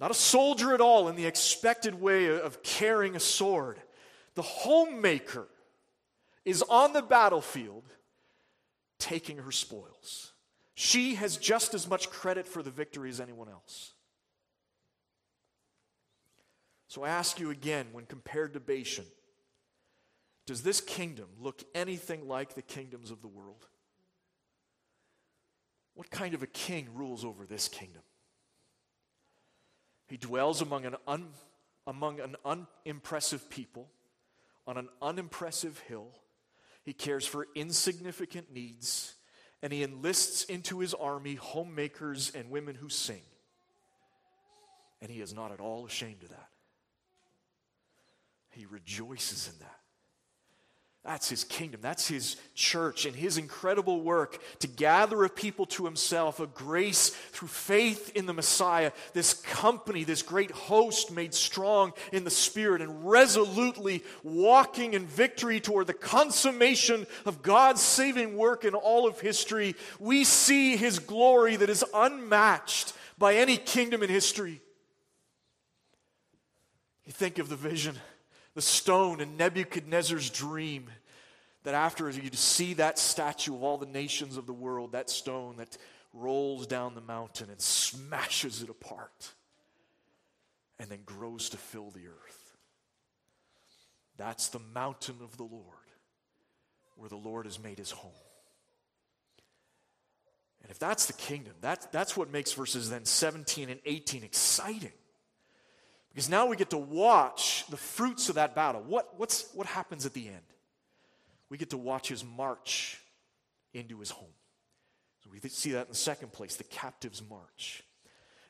not 0.00 0.10
a 0.10 0.14
soldier 0.14 0.74
at 0.74 0.80
all 0.80 1.08
in 1.08 1.16
the 1.16 1.26
expected 1.26 2.00
way 2.00 2.26
of 2.26 2.62
carrying 2.62 3.16
a 3.16 3.20
sword, 3.20 3.80
the 4.34 4.42
homemaker 4.42 5.46
is 6.44 6.62
on 6.62 6.92
the 6.92 7.02
battlefield 7.02 7.84
taking 8.98 9.38
her 9.38 9.52
spoils. 9.52 10.32
She 10.74 11.14
has 11.14 11.36
just 11.36 11.72
as 11.72 11.88
much 11.88 12.10
credit 12.10 12.46
for 12.46 12.62
the 12.62 12.70
victory 12.70 13.08
as 13.08 13.20
anyone 13.20 13.48
else. 13.48 13.93
So 16.88 17.02
I 17.02 17.08
ask 17.08 17.40
you 17.40 17.50
again, 17.50 17.86
when 17.92 18.06
compared 18.06 18.54
to 18.54 18.60
Bashan, 18.60 19.06
does 20.46 20.62
this 20.62 20.80
kingdom 20.80 21.26
look 21.40 21.62
anything 21.74 22.28
like 22.28 22.54
the 22.54 22.62
kingdoms 22.62 23.10
of 23.10 23.22
the 23.22 23.28
world? 23.28 23.66
What 25.94 26.10
kind 26.10 26.34
of 26.34 26.42
a 26.42 26.46
king 26.46 26.88
rules 26.94 27.24
over 27.24 27.46
this 27.46 27.68
kingdom? 27.68 28.02
He 30.08 30.16
dwells 30.16 30.60
among 30.60 30.84
an, 30.84 30.96
un, 31.06 31.28
among 31.86 32.20
an 32.20 32.36
unimpressive 32.44 33.48
people 33.48 33.88
on 34.66 34.76
an 34.76 34.88
unimpressive 35.00 35.78
hill. 35.80 36.08
He 36.84 36.92
cares 36.92 37.26
for 37.26 37.46
insignificant 37.54 38.52
needs, 38.52 39.14
and 39.62 39.72
he 39.72 39.82
enlists 39.82 40.44
into 40.44 40.80
his 40.80 40.92
army 40.92 41.36
homemakers 41.36 42.30
and 42.34 42.50
women 42.50 42.74
who 42.74 42.88
sing. 42.88 43.22
And 45.00 45.10
he 45.10 45.20
is 45.20 45.32
not 45.32 45.52
at 45.52 45.60
all 45.60 45.86
ashamed 45.86 46.22
of 46.22 46.30
that. 46.30 46.48
He 48.56 48.66
rejoices 48.66 49.48
in 49.48 49.58
that. 49.60 49.74
That's 51.04 51.28
his 51.28 51.44
kingdom. 51.44 51.80
That's 51.82 52.08
his 52.08 52.36
church 52.54 53.04
and 53.04 53.14
his 53.14 53.36
incredible 53.36 54.00
work 54.00 54.40
to 54.60 54.66
gather 54.66 55.22
a 55.22 55.28
people 55.28 55.66
to 55.66 55.84
himself, 55.84 56.40
a 56.40 56.46
grace 56.46 57.10
through 57.10 57.48
faith 57.48 58.16
in 58.16 58.24
the 58.24 58.32
Messiah, 58.32 58.90
this 59.12 59.34
company, 59.34 60.04
this 60.04 60.22
great 60.22 60.50
host 60.50 61.12
made 61.12 61.34
strong 61.34 61.92
in 62.10 62.24
the 62.24 62.30
Spirit 62.30 62.80
and 62.80 63.06
resolutely 63.06 64.02
walking 64.22 64.94
in 64.94 65.06
victory 65.06 65.60
toward 65.60 65.88
the 65.88 65.92
consummation 65.92 67.06
of 67.26 67.42
God's 67.42 67.82
saving 67.82 68.34
work 68.34 68.64
in 68.64 68.74
all 68.74 69.06
of 69.06 69.20
history. 69.20 69.74
We 70.00 70.24
see 70.24 70.74
his 70.74 71.00
glory 71.00 71.56
that 71.56 71.68
is 71.68 71.84
unmatched 71.92 72.94
by 73.18 73.34
any 73.34 73.58
kingdom 73.58 74.02
in 74.02 74.08
history. 74.08 74.62
You 77.04 77.12
think 77.12 77.38
of 77.38 77.50
the 77.50 77.56
vision 77.56 77.96
the 78.54 78.62
stone 78.62 79.20
in 79.20 79.36
Nebuchadnezzar's 79.36 80.30
dream 80.30 80.88
that 81.64 81.74
after 81.74 82.08
you 82.10 82.30
see 82.32 82.74
that 82.74 82.98
statue 82.98 83.54
of 83.54 83.62
all 83.62 83.78
the 83.78 83.86
nations 83.86 84.36
of 84.36 84.46
the 84.46 84.52
world, 84.52 84.92
that 84.92 85.10
stone 85.10 85.56
that 85.56 85.76
rolls 86.12 86.66
down 86.66 86.94
the 86.94 87.00
mountain 87.00 87.50
and 87.50 87.60
smashes 87.60 88.62
it 88.62 88.68
apart 88.68 89.32
and 90.78 90.88
then 90.88 91.00
grows 91.04 91.48
to 91.50 91.56
fill 91.56 91.90
the 91.90 92.06
earth. 92.06 92.56
That's 94.16 94.48
the 94.48 94.60
mountain 94.72 95.16
of 95.22 95.36
the 95.36 95.44
Lord 95.44 95.64
where 96.96 97.08
the 97.08 97.16
Lord 97.16 97.46
has 97.46 97.58
made 97.58 97.78
his 97.78 97.90
home. 97.90 98.12
And 100.62 100.70
if 100.70 100.78
that's 100.78 101.06
the 101.06 101.12
kingdom, 101.12 101.54
that, 101.62 101.90
that's 101.92 102.16
what 102.16 102.30
makes 102.30 102.52
verses 102.52 102.88
then 102.88 103.04
17 103.04 103.68
and 103.68 103.80
18 103.84 104.22
exciting. 104.22 104.92
Because 106.14 106.28
now 106.30 106.46
we 106.46 106.56
get 106.56 106.70
to 106.70 106.78
watch 106.78 107.64
the 107.68 107.76
fruits 107.76 108.28
of 108.28 108.36
that 108.36 108.54
battle. 108.54 108.82
What, 108.86 109.18
what's, 109.18 109.52
what 109.52 109.66
happens 109.66 110.06
at 110.06 110.14
the 110.14 110.28
end? 110.28 110.46
We 111.50 111.58
get 111.58 111.70
to 111.70 111.76
watch 111.76 112.08
his 112.08 112.24
march 112.24 113.00
into 113.72 113.98
his 113.98 114.10
home. 114.10 114.28
So 115.24 115.30
we 115.32 115.40
see 115.48 115.72
that 115.72 115.86
in 115.86 115.88
the 115.88 115.96
second 115.96 116.32
place, 116.32 116.54
the 116.54 116.64
captive's 116.64 117.22
march. 117.28 117.82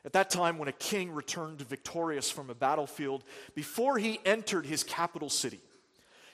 At 0.03 0.13
that 0.13 0.29
time, 0.29 0.59
when 0.59 0.67
a 0.67 0.73
king 0.73 1.11
returned 1.11 1.59
victorious 1.61 2.29
from 2.29 2.51
a 2.51 2.55
battlefield, 2.55 3.23
before 3.55 3.97
he 3.97 4.19
entered 4.23 4.67
his 4.67 4.83
capital 4.83 5.29
city, 5.29 5.59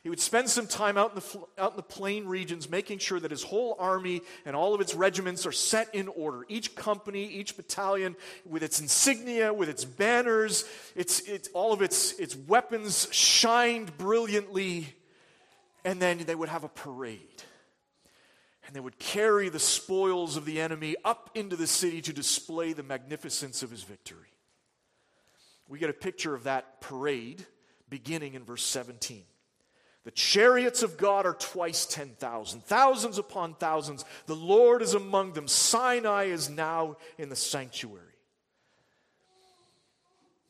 he 0.03 0.09
would 0.09 0.19
spend 0.19 0.49
some 0.49 0.65
time 0.65 0.97
out 0.97 1.11
in, 1.11 1.15
the, 1.15 1.61
out 1.61 1.71
in 1.71 1.77
the 1.77 1.83
plain 1.83 2.25
regions 2.25 2.67
making 2.67 2.97
sure 2.97 3.19
that 3.19 3.29
his 3.29 3.43
whole 3.43 3.75
army 3.77 4.21
and 4.45 4.55
all 4.55 4.73
of 4.73 4.81
its 4.81 4.95
regiments 4.95 5.45
are 5.45 5.51
set 5.51 5.93
in 5.93 6.07
order. 6.07 6.43
Each 6.49 6.73
company, 6.73 7.25
each 7.25 7.55
battalion, 7.55 8.15
with 8.43 8.63
its 8.63 8.79
insignia, 8.79 9.53
with 9.53 9.69
its 9.69 9.85
banners, 9.85 10.65
its, 10.95 11.19
its, 11.21 11.49
all 11.53 11.71
of 11.71 11.83
its, 11.83 12.13
its 12.13 12.35
weapons 12.35 13.09
shined 13.11 13.95
brilliantly. 13.99 14.87
And 15.85 16.01
then 16.01 16.17
they 16.17 16.35
would 16.35 16.49
have 16.49 16.63
a 16.63 16.69
parade. 16.69 17.43
And 18.65 18.75
they 18.75 18.79
would 18.79 18.97
carry 18.97 19.49
the 19.49 19.59
spoils 19.59 20.35
of 20.35 20.45
the 20.45 20.61
enemy 20.61 20.95
up 21.05 21.29
into 21.35 21.55
the 21.55 21.67
city 21.67 22.01
to 22.01 22.13
display 22.13 22.73
the 22.73 22.83
magnificence 22.83 23.61
of 23.61 23.69
his 23.69 23.83
victory. 23.83 24.29
We 25.67 25.77
get 25.77 25.91
a 25.91 25.93
picture 25.93 26.33
of 26.33 26.45
that 26.45 26.81
parade 26.81 27.45
beginning 27.87 28.33
in 28.33 28.43
verse 28.43 28.63
17. 28.63 29.25
The 30.03 30.11
chariots 30.11 30.81
of 30.81 30.97
God 30.97 31.25
are 31.25 31.35
twice 31.35 31.85
10,000, 31.85 32.63
thousands 32.63 33.19
upon 33.19 33.53
thousands. 33.53 34.03
The 34.25 34.35
Lord 34.35 34.81
is 34.81 34.95
among 34.95 35.33
them. 35.33 35.47
Sinai 35.47 36.25
is 36.25 36.49
now 36.49 36.97
in 37.19 37.29
the 37.29 37.35
sanctuary. 37.35 38.05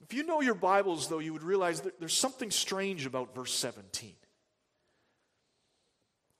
If 0.01 0.13
you 0.13 0.23
know 0.23 0.41
your 0.41 0.55
Bibles, 0.55 1.07
though, 1.07 1.19
you 1.19 1.33
would 1.33 1.43
realize 1.43 1.81
that 1.81 1.99
there's 1.99 2.17
something 2.17 2.51
strange 2.51 3.05
about 3.05 3.35
verse 3.35 3.53
17. 3.53 4.13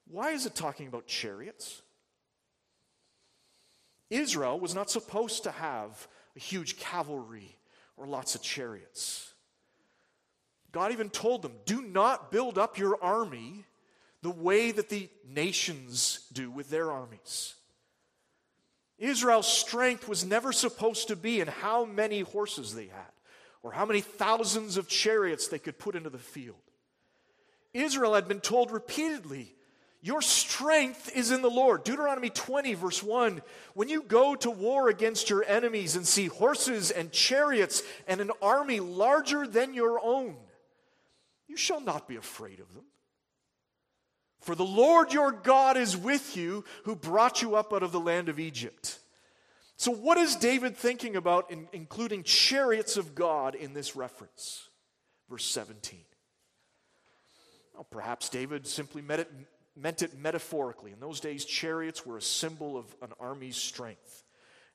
Why 0.08 0.32
is 0.32 0.44
it 0.44 0.54
talking 0.54 0.88
about 0.88 1.06
chariots? 1.06 1.80
Israel 4.10 4.60
was 4.60 4.74
not 4.74 4.90
supposed 4.90 5.44
to 5.44 5.50
have 5.50 6.06
a 6.36 6.38
huge 6.38 6.78
cavalry 6.78 7.56
or 7.96 8.06
lots 8.06 8.34
of 8.34 8.42
chariots. 8.42 9.31
God 10.72 10.92
even 10.92 11.10
told 11.10 11.42
them, 11.42 11.52
do 11.66 11.82
not 11.82 12.32
build 12.32 12.58
up 12.58 12.78
your 12.78 13.02
army 13.02 13.64
the 14.22 14.30
way 14.30 14.70
that 14.70 14.88
the 14.88 15.08
nations 15.28 16.26
do 16.32 16.50
with 16.50 16.70
their 16.70 16.90
armies. 16.90 17.54
Israel's 18.98 19.48
strength 19.48 20.08
was 20.08 20.24
never 20.24 20.52
supposed 20.52 21.08
to 21.08 21.16
be 21.16 21.40
in 21.40 21.48
how 21.48 21.84
many 21.84 22.20
horses 22.20 22.74
they 22.74 22.86
had 22.86 23.12
or 23.62 23.72
how 23.72 23.84
many 23.84 24.00
thousands 24.00 24.76
of 24.76 24.88
chariots 24.88 25.48
they 25.48 25.58
could 25.58 25.78
put 25.78 25.94
into 25.94 26.10
the 26.10 26.18
field. 26.18 26.56
Israel 27.74 28.14
had 28.14 28.28
been 28.28 28.40
told 28.40 28.70
repeatedly, 28.70 29.54
Your 30.02 30.22
strength 30.22 31.10
is 31.16 31.30
in 31.30 31.42
the 31.42 31.50
Lord. 31.50 31.84
Deuteronomy 31.84 32.30
20, 32.30 32.74
verse 32.74 33.02
1. 33.02 33.42
When 33.74 33.88
you 33.88 34.02
go 34.02 34.34
to 34.36 34.50
war 34.50 34.88
against 34.88 35.30
your 35.30 35.44
enemies 35.44 35.96
and 35.96 36.06
see 36.06 36.26
horses 36.26 36.90
and 36.90 37.10
chariots 37.12 37.82
and 38.06 38.20
an 38.20 38.30
army 38.40 38.80
larger 38.80 39.46
than 39.46 39.74
your 39.74 40.00
own, 40.02 40.36
you 41.52 41.58
shall 41.58 41.82
not 41.82 42.08
be 42.08 42.16
afraid 42.16 42.60
of 42.60 42.72
them. 42.72 42.86
For 44.40 44.54
the 44.54 44.64
Lord 44.64 45.12
your 45.12 45.30
God 45.30 45.76
is 45.76 45.94
with 45.94 46.34
you, 46.34 46.64
who 46.84 46.96
brought 46.96 47.42
you 47.42 47.56
up 47.56 47.74
out 47.74 47.82
of 47.82 47.92
the 47.92 48.00
land 48.00 48.30
of 48.30 48.40
Egypt. 48.40 48.98
So, 49.76 49.92
what 49.92 50.16
is 50.16 50.34
David 50.34 50.78
thinking 50.78 51.14
about 51.14 51.50
in 51.50 51.68
including 51.74 52.22
chariots 52.22 52.96
of 52.96 53.14
God 53.14 53.54
in 53.54 53.74
this 53.74 53.94
reference? 53.94 54.70
Verse 55.28 55.44
17. 55.44 56.00
Well, 57.74 57.86
perhaps 57.90 58.30
David 58.30 58.66
simply 58.66 59.02
meant 59.02 59.20
it, 59.20 59.30
meant 59.76 60.00
it 60.00 60.18
metaphorically. 60.18 60.92
In 60.92 61.00
those 61.00 61.20
days, 61.20 61.44
chariots 61.44 62.06
were 62.06 62.16
a 62.16 62.22
symbol 62.22 62.78
of 62.78 62.86
an 63.02 63.12
army's 63.20 63.56
strength. 63.56 64.24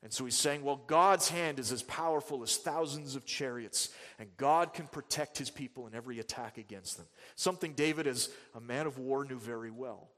And 0.02 0.12
so 0.12 0.24
he's 0.24 0.38
saying, 0.38 0.62
well, 0.62 0.80
God's 0.86 1.28
hand 1.28 1.58
is 1.58 1.72
as 1.72 1.82
powerful 1.82 2.42
as 2.44 2.56
thousands 2.56 3.16
of 3.16 3.26
chariots, 3.26 3.90
and 4.18 4.28
God 4.36 4.72
can 4.72 4.86
protect 4.86 5.38
his 5.38 5.50
people 5.50 5.88
in 5.88 5.94
every 5.94 6.20
attack 6.20 6.56
against 6.56 6.98
them. 6.98 7.06
Something 7.34 7.72
David, 7.72 8.06
as 8.06 8.28
a 8.54 8.60
man 8.60 8.86
of 8.86 8.98
war, 8.98 9.24
knew 9.24 9.38
very 9.38 9.72
well. 9.72 10.08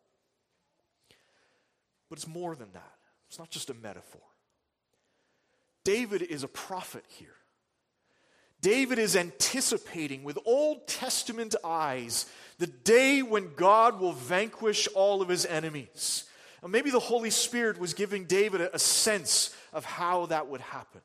But 2.10 2.18
it's 2.18 2.26
more 2.26 2.54
than 2.54 2.72
that, 2.72 2.94
it's 3.28 3.38
not 3.38 3.50
just 3.50 3.70
a 3.70 3.74
metaphor. 3.74 4.20
David 5.82 6.22
is 6.22 6.42
a 6.42 6.48
prophet 6.48 7.04
here. 7.08 7.34
David 8.60 8.98
is 8.98 9.16
anticipating 9.16 10.22
with 10.22 10.38
Old 10.44 10.86
Testament 10.86 11.54
eyes 11.64 12.26
the 12.58 12.66
day 12.66 13.22
when 13.22 13.54
God 13.54 13.98
will 13.98 14.12
vanquish 14.12 14.86
all 14.94 15.22
of 15.22 15.28
his 15.28 15.46
enemies. 15.46 16.24
And 16.62 16.72
maybe 16.72 16.90
the 16.90 17.00
Holy 17.00 17.30
Spirit 17.30 17.78
was 17.78 17.94
giving 17.94 18.24
David 18.24 18.60
a, 18.60 18.78
sense 18.78 19.54
of 19.72 19.84
how 19.84 20.26
that 20.26 20.48
would 20.48 20.60
happen. 20.60 21.00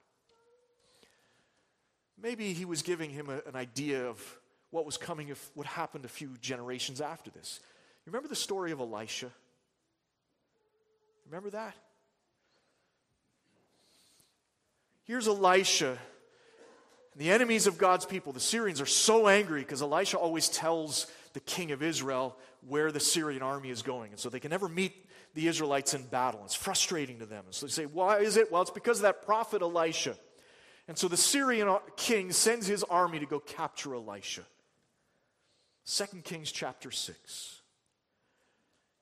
Maybe 2.22 2.54
he 2.54 2.66
was 2.66 2.82
giving 2.82 3.10
him 3.10 3.30
a, 3.30 3.42
an 3.48 3.56
idea 3.56 4.08
of 4.08 4.40
what 4.72 4.86
was 4.86 4.98
coming, 4.98 5.30
if 5.30 5.52
what 5.54 5.66
happened 5.66 6.04
a 6.04 6.10
few 6.10 6.32
generations 6.42 7.00
after 7.00 7.32
this. 7.32 7.60
You 8.06 8.12
remember 8.12 8.28
the 8.28 8.36
story 8.36 8.72
of 8.72 8.80
Elisha? 8.80 9.32
Remember 11.28 11.50
that? 11.52 11.76
Here's 15.06 15.28
Elisha 15.28 15.98
the 17.18 17.32
enemies 17.32 17.66
of 17.66 17.78
God's 17.78 18.06
people, 18.06 18.34
the 18.34 18.42
Syrians, 18.42 18.82
are 18.82 18.86
so 18.86 19.30
angry 19.30 19.62
because 19.62 19.82
Elisha 19.82 20.18
always 20.18 20.50
tells 20.50 21.08
the 21.34 21.40
king 21.40 21.72
of 21.72 21.82
Israel 21.82 22.36
where 22.68 22.92
the 22.92 23.00
Syrian 23.00 23.42
army 23.42 23.70
is 23.70 23.82
going. 23.82 24.12
And 24.12 24.20
so 24.20 24.30
they 24.30 24.42
can 24.42 24.52
never 24.52 24.68
meet 24.68 25.05
the 25.36 25.48
Israelites 25.48 25.94
in 25.94 26.04
battle. 26.04 26.42
It's 26.46 26.56
frustrating 26.56 27.20
to 27.20 27.26
them. 27.26 27.44
And 27.46 27.54
so 27.54 27.68
they 27.68 27.72
say, 27.72 27.86
Why 27.86 28.20
is 28.20 28.38
it? 28.38 28.52
Well, 28.52 28.62
it's 28.62 28.72
because 28.72 28.98
of 28.98 29.04
that 29.04 29.22
prophet 29.24 29.62
Elisha. 29.62 30.16
And 30.88 30.98
so 30.98 31.08
the 31.08 31.18
Syrian 31.18 31.78
king 31.96 32.32
sends 32.32 32.68
his 32.68 32.84
army 32.84 33.20
to 33.20 33.26
go 33.26 33.40
capture 33.40 33.96
Elisha. 33.96 34.44
2 35.88 36.22
Kings 36.24 36.52
chapter 36.52 36.90
6. 36.90 37.62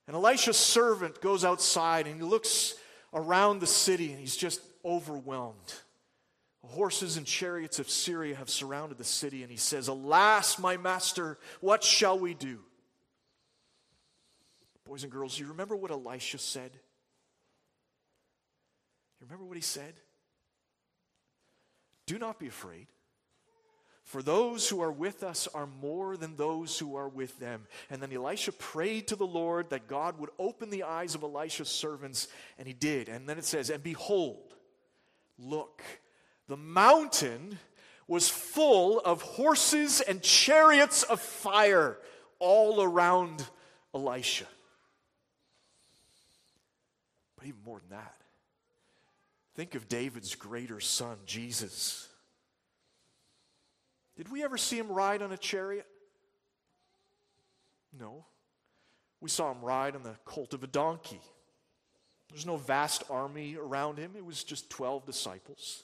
And 0.08 0.16
Elisha's 0.16 0.58
servant 0.58 1.22
goes 1.22 1.46
outside 1.46 2.08
and 2.08 2.18
he 2.18 2.22
looks 2.22 2.76
around 3.14 3.60
the 3.60 3.68
city 3.68 4.12
and 4.12 4.20
he's 4.20 4.36
just 4.36 4.62
overwhelmed 4.84 5.74
horses 6.68 7.18
and 7.18 7.26
chariots 7.26 7.80
of 7.80 7.90
Syria 7.90 8.36
have 8.36 8.50
surrounded 8.50 8.98
the 8.98 9.04
city, 9.04 9.42
and 9.42 9.52
he 9.52 9.58
says, 9.58 9.88
Alas, 9.88 10.58
my 10.58 10.78
master, 10.78 11.38
what 11.62 11.84
shall 11.84 12.18
we 12.18 12.34
do? 12.34 12.60
Boys 14.94 15.02
and 15.02 15.12
girls, 15.12 15.40
you 15.40 15.48
remember 15.48 15.76
what 15.76 15.90
Elisha 15.90 16.38
said? 16.38 16.70
You 19.20 19.26
remember 19.26 19.44
what 19.44 19.58
he 19.58 19.64
said? 19.64 19.96
Do 22.06 22.20
not 22.20 22.38
be 22.38 22.46
afraid. 22.46 22.86
For 24.04 24.22
those 24.22 24.70
who 24.70 24.84
are 24.84 24.92
with 24.92 25.24
us 25.24 25.48
are 25.52 25.66
more 25.66 26.16
than 26.16 26.36
those 26.36 26.78
who 26.78 26.96
are 26.96 27.10
with 27.10 27.40
them. 27.40 27.66
And 27.90 28.04
then 28.04 28.14
Elisha 28.14 28.52
prayed 28.52 29.08
to 29.08 29.16
the 29.16 29.26
Lord 29.26 29.72
that 29.72 29.88
God 29.88 30.20
would 30.20 30.30
open 30.38 30.70
the 30.70 30.84
eyes 30.84 31.16
of 31.16 31.24
Elisha's 31.24 31.70
servants, 31.70 32.28
and 32.60 32.68
he 32.68 32.76
did. 32.76 33.10
And 33.10 33.28
then 33.28 33.40
it 33.40 33.46
says, 33.46 33.72
And 33.72 33.82
behold, 33.82 34.54
look, 35.40 35.82
the 36.48 36.56
mountain 36.56 37.58
was 38.08 38.30
full 38.30 39.00
of 39.00 39.24
horses 39.24 40.02
and 40.02 40.22
chariots 40.22 41.02
of 41.02 41.20
fire 41.20 41.98
all 42.38 42.84
around 42.84 43.44
Elisha. 43.96 44.46
But 47.44 47.50
even 47.50 47.64
more 47.66 47.80
than 47.80 47.98
that, 47.98 48.16
think 49.58 49.76
of 49.76 49.90
David's 49.90 50.34
greater 50.34 50.80
son, 50.80 51.18
Jesus. 51.26 52.08
Did 54.16 54.32
we 54.32 54.46
ever 54.46 54.56
see 54.56 54.80
him 54.80 54.90
ride 54.90 55.22
on 55.22 55.34
a 55.34 55.38
chariot? 55.38 55.86
No. 58.00 58.24
We 59.20 59.30
saw 59.30 59.52
him 59.52 59.60
ride 59.62 59.94
on 59.98 60.04
the 60.04 60.16
colt 60.24 60.54
of 60.54 60.64
a 60.64 60.68
donkey. 60.68 61.20
There's 62.30 62.46
no 62.46 62.56
vast 62.56 63.04
army 63.10 63.58
around 63.58 63.98
him, 63.98 64.12
it 64.16 64.24
was 64.24 64.46
just 64.46 64.70
12 64.70 65.06
disciples. 65.06 65.84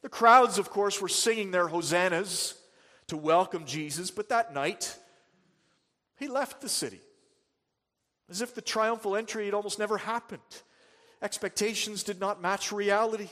The 0.00 0.08
crowds, 0.08 0.56
of 0.56 0.70
course, 0.70 1.02
were 1.02 1.08
singing 1.08 1.50
their 1.50 1.68
hosannas 1.68 2.54
to 3.08 3.18
welcome 3.18 3.66
Jesus, 3.66 4.10
but 4.10 4.30
that 4.30 4.54
night, 4.54 4.96
he 6.16 6.28
left 6.28 6.62
the 6.62 6.68
city 6.70 7.02
as 8.30 8.40
if 8.40 8.54
the 8.54 8.62
triumphal 8.62 9.16
entry 9.16 9.44
had 9.44 9.52
almost 9.52 9.78
never 9.78 9.98
happened. 9.98 10.40
Expectations 11.24 12.04
did 12.04 12.20
not 12.20 12.40
match 12.40 12.70
reality. 12.70 13.28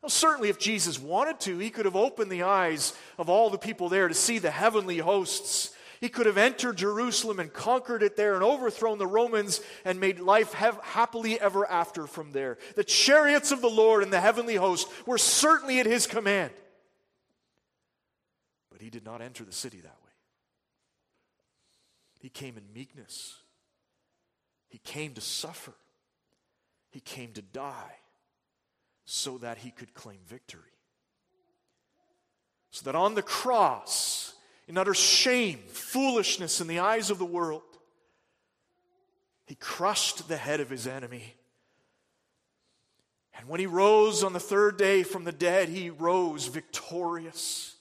Well, 0.00 0.08
certainly, 0.08 0.48
if 0.48 0.58
Jesus 0.58 0.98
wanted 0.98 1.40
to, 1.40 1.58
he 1.58 1.68
could 1.68 1.84
have 1.84 1.96
opened 1.96 2.30
the 2.30 2.44
eyes 2.44 2.94
of 3.18 3.28
all 3.28 3.50
the 3.50 3.58
people 3.58 3.90
there 3.90 4.08
to 4.08 4.14
see 4.14 4.38
the 4.38 4.50
heavenly 4.50 4.98
hosts 4.98 5.74
he 6.00 6.08
could 6.08 6.26
have 6.26 6.38
entered 6.38 6.76
Jerusalem 6.76 7.40
and 7.40 7.52
conquered 7.52 8.02
it 8.02 8.16
there 8.16 8.34
and 8.34 8.42
overthrown 8.42 8.98
the 8.98 9.06
Romans 9.06 9.60
and 9.84 9.98
made 9.98 10.20
life 10.20 10.52
have 10.52 10.78
happily 10.82 11.40
ever 11.40 11.68
after 11.68 12.06
from 12.06 12.32
there. 12.32 12.58
The 12.76 12.84
chariots 12.84 13.50
of 13.50 13.60
the 13.60 13.70
Lord 13.70 14.02
and 14.02 14.12
the 14.12 14.20
heavenly 14.20 14.54
host 14.54 14.88
were 15.06 15.18
certainly 15.18 15.80
at 15.80 15.86
his 15.86 16.06
command. 16.06 16.52
But 18.70 18.80
he 18.80 18.90
did 18.90 19.04
not 19.04 19.20
enter 19.20 19.44
the 19.44 19.52
city 19.52 19.80
that 19.80 19.86
way. 19.86 20.12
He 22.20 22.28
came 22.28 22.56
in 22.56 22.64
meekness, 22.72 23.36
he 24.68 24.78
came 24.78 25.14
to 25.14 25.20
suffer, 25.20 25.72
he 26.90 27.00
came 27.00 27.32
to 27.32 27.42
die 27.42 27.96
so 29.04 29.38
that 29.38 29.58
he 29.58 29.70
could 29.70 29.94
claim 29.94 30.18
victory. 30.26 30.62
So 32.70 32.84
that 32.84 32.94
on 32.94 33.14
the 33.14 33.22
cross, 33.22 34.34
in 34.66 34.76
utter 34.76 34.94
shame, 34.94 35.60
foolishness 35.68 36.60
in 36.60 36.66
the 36.66 36.80
eyes 36.80 37.10
of 37.10 37.18
the 37.18 37.24
world. 37.24 37.62
He 39.46 39.54
crushed 39.54 40.28
the 40.28 40.36
head 40.36 40.60
of 40.60 40.68
his 40.68 40.86
enemy. 40.86 41.34
And 43.38 43.48
when 43.48 43.60
he 43.60 43.66
rose 43.66 44.22
on 44.22 44.34
the 44.34 44.40
third 44.40 44.76
day 44.76 45.02
from 45.02 45.24
the 45.24 45.32
dead, 45.32 45.70
he 45.70 45.88
rose 45.88 46.46
victorious. 46.46 47.76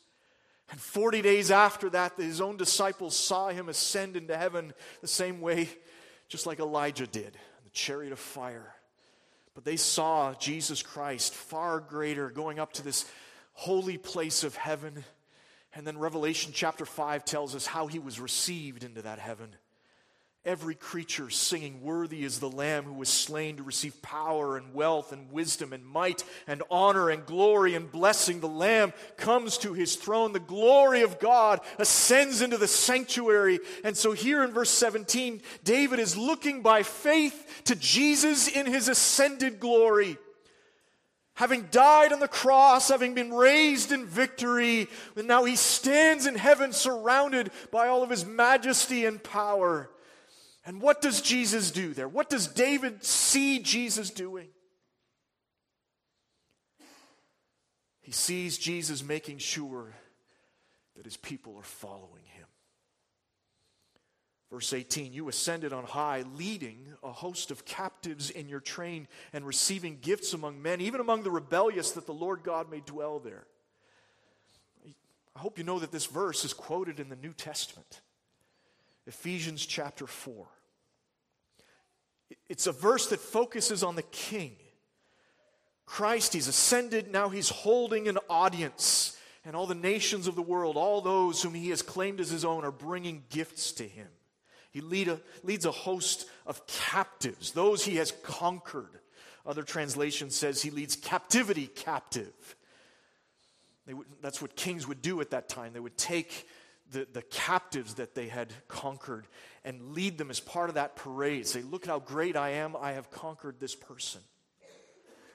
And 0.70 0.80
40 0.80 1.22
days 1.22 1.52
after 1.52 1.90
that, 1.90 2.14
his 2.16 2.40
own 2.40 2.56
disciples 2.56 3.18
saw 3.18 3.50
him 3.50 3.68
ascend 3.68 4.16
into 4.16 4.38
heaven 4.38 4.74
the 5.02 5.08
same 5.08 5.42
way, 5.42 5.70
just 6.30 6.46
like 6.46 6.60
Elijah 6.60 7.08
did, 7.08 7.34
the 7.64 7.70
chariot 7.72 8.14
of 8.14 8.20
fire. 8.20 8.74
But 9.58 9.66
they 9.66 9.76
saw 9.76 10.36
Jesus 10.36 10.84
Christ 10.84 11.34
far 11.34 11.80
greater 11.80 12.30
going 12.30 12.60
up 12.60 12.74
to 12.74 12.84
this 12.84 13.10
holy 13.54 13.98
place 13.98 14.44
of 14.44 14.56
heaven 14.56 15.04
and 15.74 15.86
then 15.86 15.98
Revelation 15.98 16.52
chapter 16.56 16.86
5 16.86 17.26
tells 17.26 17.56
us 17.56 17.66
how 17.66 17.88
he 17.88 18.00
was 18.00 18.20
received 18.20 18.84
into 18.84 19.02
that 19.04 19.20
heaven. 19.20 19.56
Every 20.48 20.76
creature 20.76 21.30
singing, 21.30 21.82
Worthy 21.82 22.24
is 22.24 22.40
the 22.40 22.50
Lamb 22.50 22.86
who 22.86 22.94
was 22.94 23.10
slain 23.10 23.58
to 23.58 23.64
receive 23.64 24.02
power 24.02 24.56
and 24.56 24.74
wealth 24.74 25.12
and 25.12 25.30
wisdom 25.30 25.74
and 25.74 25.86
might 25.86 26.24
and 26.48 26.64
honor 26.72 27.10
and 27.10 27.26
glory 27.26 27.76
and 27.76 27.92
blessing. 27.92 28.40
The 28.40 28.48
Lamb 28.48 28.94
comes 29.18 29.58
to 29.58 29.74
his 29.74 29.98
throne. 29.98 30.32
The 30.32 30.40
glory 30.40 31.02
of 31.02 31.20
God 31.20 31.60
ascends 31.78 32.42
into 32.42 32.58
the 32.58 32.66
sanctuary. 32.66 33.60
And 33.84 33.98
so, 33.98 34.14
here 34.14 34.42
in 34.42 34.52
verse 34.52 34.70
17, 34.70 35.42
David 35.66 36.00
is 36.00 36.16
looking 36.16 36.62
by 36.62 36.82
faith 36.82 37.64
to 37.66 37.76
Jesus 37.76 38.48
in 38.48 38.68
his 38.68 38.88
ascended 38.88 39.60
glory 39.60 40.18
having 41.34 41.68
died 41.70 42.12
on 42.12 42.20
the 42.20 42.28
cross, 42.28 42.88
having 42.88 43.14
been 43.14 43.32
raised 43.32 43.92
in 43.92 44.08
victory, 44.08 44.88
and 45.16 45.28
now 45.28 45.44
he 45.44 45.56
stands 45.56 46.26
in 46.26 46.34
heaven 46.34 46.74
surrounded 46.74 47.52
by 47.70 47.88
all 47.88 48.02
of 48.02 48.10
his 48.10 48.26
majesty 48.26 49.06
and 49.06 49.22
power. 49.22 49.88
And 50.68 50.82
what 50.82 51.02
does 51.02 51.22
Jesus 51.22 51.72
do 51.72 51.94
there? 51.94 52.10
What 52.10 52.30
does 52.30 52.46
David 52.46 53.02
see 53.02 53.60
Jesus 53.60 54.10
doing? 54.10 54.50
He 58.02 58.12
sees 58.12 58.58
Jesus 58.58 59.02
making 59.02 59.38
sure 59.38 59.94
that 60.98 61.06
his 61.06 61.16
people 61.16 61.56
are 61.56 61.64
following 61.64 62.26
him. 62.26 62.46
Verse 64.52 64.74
18, 64.74 65.14
you 65.14 65.30
ascended 65.30 65.72
on 65.72 65.86
high, 65.86 66.26
leading 66.36 66.88
a 67.02 67.14
host 67.14 67.50
of 67.50 67.64
captives 67.64 68.30
in 68.30 68.50
your 68.50 68.60
train 68.60 69.08
and 69.32 69.46
receiving 69.46 70.00
gifts 70.02 70.34
among 70.34 70.62
men, 70.62 70.82
even 70.82 71.00
among 71.00 71.24
the 71.24 71.32
rebellious, 71.32 71.92
that 71.92 72.06
the 72.06 72.14
Lord 72.14 72.44
God 72.44 72.70
may 72.70 72.82
dwell 72.82 73.20
there. 73.20 73.48
I 75.34 75.40
hope 75.40 75.58
you 75.58 75.64
know 75.64 75.80
that 75.80 75.94
this 75.94 76.08
verse 76.08 76.44
is 76.44 76.54
quoted 76.54 77.00
in 77.00 77.08
the 77.08 77.16
New 77.16 77.32
Testament, 77.32 78.02
Ephesians 79.06 79.66
chapter 79.66 80.06
4. 80.06 80.46
It's 82.50 82.68
a 82.68 82.72
verse 82.72 83.08
that 83.08 83.20
focuses 83.20 83.84
on 83.84 83.96
the 83.96 84.04
king. 84.04 84.56
Christ, 85.86 86.34
he's 86.34 86.48
ascended, 86.48 87.12
now 87.12 87.30
he's 87.30 87.50
holding 87.50 88.08
an 88.08 88.18
audience, 88.30 89.18
and 89.46 89.56
all 89.56 89.68
the 89.68 89.76
nations 89.76 90.28
of 90.28 90.36
the 90.36 90.42
world, 90.42 90.76
all 90.76 91.02
those 91.02 91.42
whom 91.42 91.54
he 91.54 91.70
has 91.70 91.82
claimed 91.82 92.20
as 92.20 92.30
his 92.30 92.44
own, 92.44 92.66
are 92.66 92.72
bringing 92.72 93.24
gifts 93.30 93.72
to 93.74 93.84
him. 93.84 94.08
He 94.72 94.82
lead 94.82 95.08
a, 95.08 95.20
leads 95.44 95.66
a 95.66 95.72
host 95.72 96.28
of 96.46 96.68
captives, 96.68 97.52
those 97.52 97.86
he 97.86 97.96
has 97.96 98.12
conquered. 98.24 99.00
Other 99.46 99.64
translation 99.64 100.30
says 100.30 100.62
he 100.62 100.70
leads 100.70 100.98
captivity 100.98 101.68
captive. 101.68 102.56
Would, 103.88 104.06
that's 104.22 104.42
what 104.42 104.58
kings 104.58 104.86
would 104.88 105.02
do 105.02 105.22
at 105.22 105.32
that 105.32 105.48
time. 105.48 105.72
They 105.72 105.80
would 105.80 105.98
take 105.98 106.48
the, 106.92 107.08
the 107.12 107.22
captives 107.22 107.96
that 107.96 108.14
they 108.14 108.28
had 108.28 108.52
conquered 108.68 109.26
and 109.68 109.94
lead 109.94 110.18
them 110.18 110.30
as 110.30 110.40
part 110.40 110.70
of 110.70 110.76
that 110.76 110.96
parade. 110.96 111.46
Say, 111.46 111.62
look 111.62 111.86
how 111.86 112.00
great 112.00 112.38
I 112.38 112.52
am. 112.52 112.78
I 112.80 112.94
have 112.94 113.12
conquered 113.12 113.60
this 113.60 113.76
person. 113.76 114.22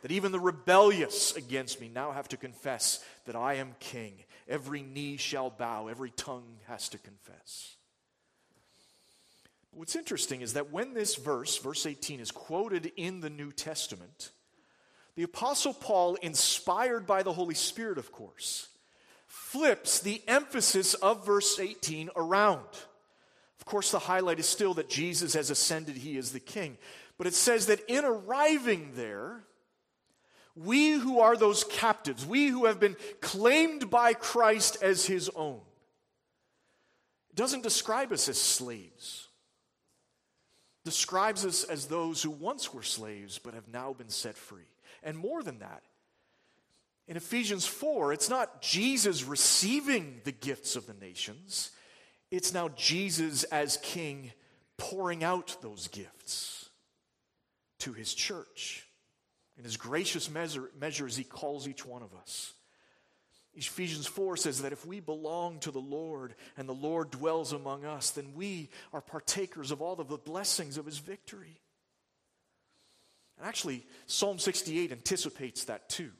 That 0.00 0.10
even 0.10 0.32
the 0.32 0.40
rebellious 0.40 1.36
against 1.36 1.82
me 1.82 1.90
now 1.94 2.12
have 2.12 2.28
to 2.28 2.38
confess 2.38 3.04
that 3.26 3.36
I 3.36 3.54
am 3.54 3.76
king. 3.78 4.14
Every 4.48 4.80
knee 4.80 5.18
shall 5.18 5.50
bow, 5.50 5.88
every 5.88 6.10
tongue 6.10 6.56
has 6.66 6.88
to 6.88 6.98
confess. 6.98 7.76
What's 9.70 9.96
interesting 9.96 10.40
is 10.40 10.54
that 10.54 10.72
when 10.72 10.94
this 10.94 11.16
verse, 11.16 11.58
verse 11.58 11.84
18, 11.84 12.18
is 12.18 12.30
quoted 12.30 12.90
in 12.96 13.20
the 13.20 13.30
New 13.30 13.52
Testament, 13.52 14.30
the 15.14 15.24
Apostle 15.24 15.74
Paul, 15.74 16.14
inspired 16.16 17.06
by 17.06 17.22
the 17.22 17.34
Holy 17.34 17.54
Spirit, 17.54 17.98
of 17.98 18.12
course, 18.12 18.68
flips 19.26 20.00
the 20.00 20.22
emphasis 20.26 20.94
of 20.94 21.26
verse 21.26 21.58
18 21.58 22.08
around. 22.16 22.64
Of 23.62 23.66
course, 23.66 23.92
the 23.92 24.00
highlight 24.00 24.40
is 24.40 24.48
still 24.48 24.74
that 24.74 24.90
Jesus 24.90 25.34
has 25.34 25.48
ascended, 25.48 25.96
he 25.96 26.16
is 26.16 26.32
the 26.32 26.40
king. 26.40 26.76
But 27.16 27.28
it 27.28 27.34
says 27.34 27.66
that 27.66 27.80
in 27.88 28.04
arriving 28.04 28.90
there, 28.96 29.44
we 30.56 30.92
who 30.92 31.20
are 31.20 31.36
those 31.36 31.62
captives, 31.62 32.26
we 32.26 32.48
who 32.48 32.64
have 32.64 32.80
been 32.80 32.96
claimed 33.20 33.88
by 33.88 34.14
Christ 34.14 34.78
as 34.82 35.06
his 35.06 35.30
own, 35.36 35.60
doesn't 37.34 37.62
describe 37.62 38.12
us 38.12 38.28
as 38.28 38.38
slaves 38.38 39.28
describes 40.84 41.46
us 41.46 41.64
as 41.64 41.86
those 41.86 42.22
who 42.22 42.30
once 42.30 42.74
were 42.74 42.82
slaves 42.82 43.38
but 43.38 43.54
have 43.54 43.68
now 43.68 43.92
been 43.92 44.08
set 44.08 44.36
free. 44.36 44.66
And 45.02 45.16
more 45.16 45.42
than 45.42 45.60
that, 45.60 45.82
in 47.08 47.16
Ephesians 47.16 47.66
4, 47.66 48.12
it's 48.12 48.28
not 48.28 48.62
Jesus 48.62 49.24
receiving 49.24 50.20
the 50.24 50.32
gifts 50.32 50.76
of 50.76 50.86
the 50.86 50.94
nations, 50.94 51.70
it's 52.32 52.54
now 52.54 52.70
Jesus 52.70 53.44
as 53.44 53.76
king 53.76 54.32
pouring 54.78 55.22
out 55.22 55.58
those 55.60 55.86
gifts 55.88 56.70
to 57.80 57.92
his 57.92 58.14
church. 58.14 58.88
In 59.58 59.64
his 59.64 59.76
gracious 59.76 60.30
measure, 60.30 60.70
measures, 60.80 61.14
he 61.14 61.24
calls 61.24 61.68
each 61.68 61.84
one 61.84 62.02
of 62.02 62.14
us. 62.14 62.54
Ephesians 63.54 64.06
4 64.06 64.38
says 64.38 64.62
that 64.62 64.72
if 64.72 64.86
we 64.86 64.98
belong 64.98 65.58
to 65.58 65.70
the 65.70 65.78
Lord 65.78 66.34
and 66.56 66.66
the 66.66 66.72
Lord 66.72 67.10
dwells 67.10 67.52
among 67.52 67.84
us, 67.84 68.10
then 68.10 68.32
we 68.34 68.70
are 68.94 69.02
partakers 69.02 69.70
of 69.70 69.82
all 69.82 70.00
of 70.00 70.08
the 70.08 70.16
blessings 70.16 70.78
of 70.78 70.86
his 70.86 70.98
victory. 70.98 71.60
And 73.36 73.46
actually, 73.46 73.84
Psalm 74.06 74.38
68 74.38 74.90
anticipates 74.90 75.64
that 75.64 75.90
too. 75.90 76.12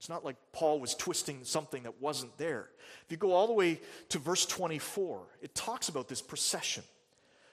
It's 0.00 0.08
not 0.08 0.24
like 0.24 0.36
Paul 0.52 0.80
was 0.80 0.94
twisting 0.94 1.44
something 1.44 1.82
that 1.82 2.00
wasn't 2.00 2.38
there. 2.38 2.70
If 3.04 3.10
you 3.10 3.18
go 3.18 3.32
all 3.32 3.46
the 3.46 3.52
way 3.52 3.82
to 4.08 4.18
verse 4.18 4.46
24, 4.46 5.20
it 5.42 5.54
talks 5.54 5.90
about 5.90 6.08
this 6.08 6.22
procession. 6.22 6.84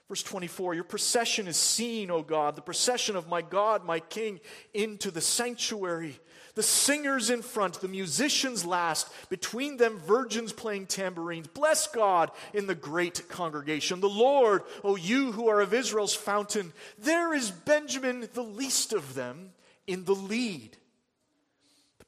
Verse 0.08 0.24
24, 0.24 0.74
your 0.74 0.86
procession 0.86 1.50
is 1.50 1.58
seen, 1.58 2.10
O 2.10 2.22
God, 2.22 2.56
the 2.56 2.62
procession 2.62 3.18
of 3.18 3.28
my 3.28 3.42
God, 3.42 3.84
my 3.84 4.00
King, 4.00 4.40
into 4.74 5.12
the 5.12 5.20
sanctuary. 5.20 6.18
The 6.56 6.64
singers 6.64 7.30
in 7.30 7.42
front, 7.42 7.82
the 7.82 7.90
musicians 7.90 8.66
last, 8.66 9.12
between 9.30 9.76
them 9.76 10.00
virgins 10.00 10.54
playing 10.54 10.86
tambourines. 10.86 11.48
Bless 11.48 11.88
God 11.88 12.32
in 12.54 12.66
the 12.66 12.76
great 12.76 13.28
congregation. 13.28 14.00
The 14.00 14.08
Lord, 14.08 14.64
O 14.86 14.96
you 14.96 15.34
who 15.34 15.50
are 15.50 15.60
of 15.60 15.74
Israel's 15.74 16.16
fountain. 16.16 16.72
There 16.98 17.34
is 17.34 17.52
Benjamin, 17.52 18.30
the 18.34 18.42
least 18.42 18.94
of 18.94 19.16
them, 19.16 19.50
in 19.86 20.06
the 20.06 20.16
lead. 20.16 20.78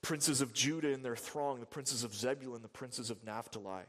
Princes 0.01 0.41
of 0.41 0.53
Judah 0.53 0.89
in 0.89 1.03
their 1.03 1.15
throng, 1.15 1.59
the 1.59 1.65
princes 1.65 2.03
of 2.03 2.13
Zebulun, 2.13 2.61
the 2.61 2.67
princes 2.67 3.09
of 3.09 3.23
Naphtali. 3.23 3.83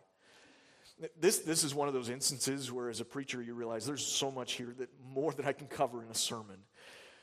This, 1.19 1.39
this 1.39 1.65
is 1.65 1.75
one 1.75 1.89
of 1.89 1.95
those 1.95 2.11
instances 2.11 2.71
where, 2.71 2.91
as 2.91 3.01
a 3.01 3.05
preacher, 3.05 3.41
you 3.41 3.55
realize 3.55 3.87
there's 3.87 4.05
so 4.05 4.31
much 4.31 4.53
here 4.55 4.75
that 4.79 4.91
more 5.15 5.33
that 5.33 5.47
I 5.47 5.53
can 5.53 5.67
cover 5.67 6.03
in 6.03 6.11
a 6.11 6.15
sermon. 6.15 6.59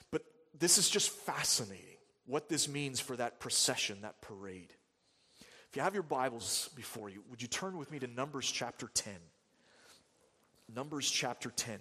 But 0.10 0.23
this 0.58 0.78
is 0.78 0.89
just 0.89 1.10
fascinating 1.10 1.97
what 2.26 2.50
this 2.50 2.67
means 2.67 3.00
for 3.00 3.15
that 3.17 3.39
procession, 3.39 4.02
that 4.02 4.21
parade. 4.21 4.73
If 5.69 5.76
you 5.76 5.82
have 5.82 5.93
your 5.93 6.04
Bibles 6.04 6.69
before 6.76 7.10
you, 7.10 7.23
would 7.30 7.41
you 7.41 7.47
turn 7.47 7.78
with 7.78 7.91
me 7.91 8.00
to 8.00 8.08
Numbers 8.08 8.50
chapter 8.50 8.89
10? 8.93 9.13
Numbers 10.73 11.10
chapter 11.10 11.50
10. 11.50 11.78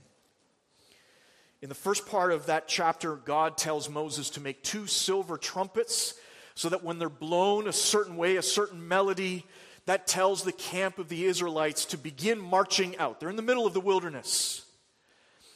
In 1.63 1.69
the 1.69 1.75
first 1.75 2.07
part 2.07 2.33
of 2.33 2.47
that 2.47 2.69
chapter, 2.69 3.17
God 3.17 3.57
tells 3.57 3.89
Moses 3.89 4.31
to 4.31 4.41
make 4.41 4.63
two 4.63 4.87
silver 4.87 5.39
trumpets 5.39 6.15
so 6.57 6.71
that 6.71 6.83
when 6.83 6.99
they're 6.99 7.09
blown 7.11 7.69
a 7.69 7.73
certain 7.73 8.17
way, 8.17 8.37
a 8.37 8.43
certain 8.43 8.89
melody, 8.89 9.45
that 9.85 10.07
tells 10.07 10.43
the 10.43 10.53
camp 10.53 10.99
of 10.99 11.09
the 11.09 11.27
Israelites 11.27 11.85
to 11.85 11.99
begin 11.99 12.41
marching 12.41 12.97
out. 12.97 13.21
They're 13.21 13.29
in 13.29 13.37
the 13.37 13.43
middle 13.43 13.67
of 13.67 13.75
the 13.75 13.81
wilderness. 13.81 14.65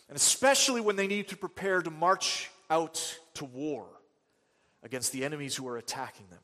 And 0.08 0.16
especially 0.16 0.80
when 0.80 0.96
they 0.96 1.06
need 1.06 1.28
to 1.28 1.36
prepare 1.36 1.80
to 1.80 1.90
march 1.90 2.50
out 2.68 3.18
to 3.34 3.46
war 3.46 3.86
against 4.82 5.10
the 5.10 5.24
enemies 5.24 5.56
who 5.56 5.66
are 5.68 5.78
attacking 5.78 6.26
them. 6.28 6.38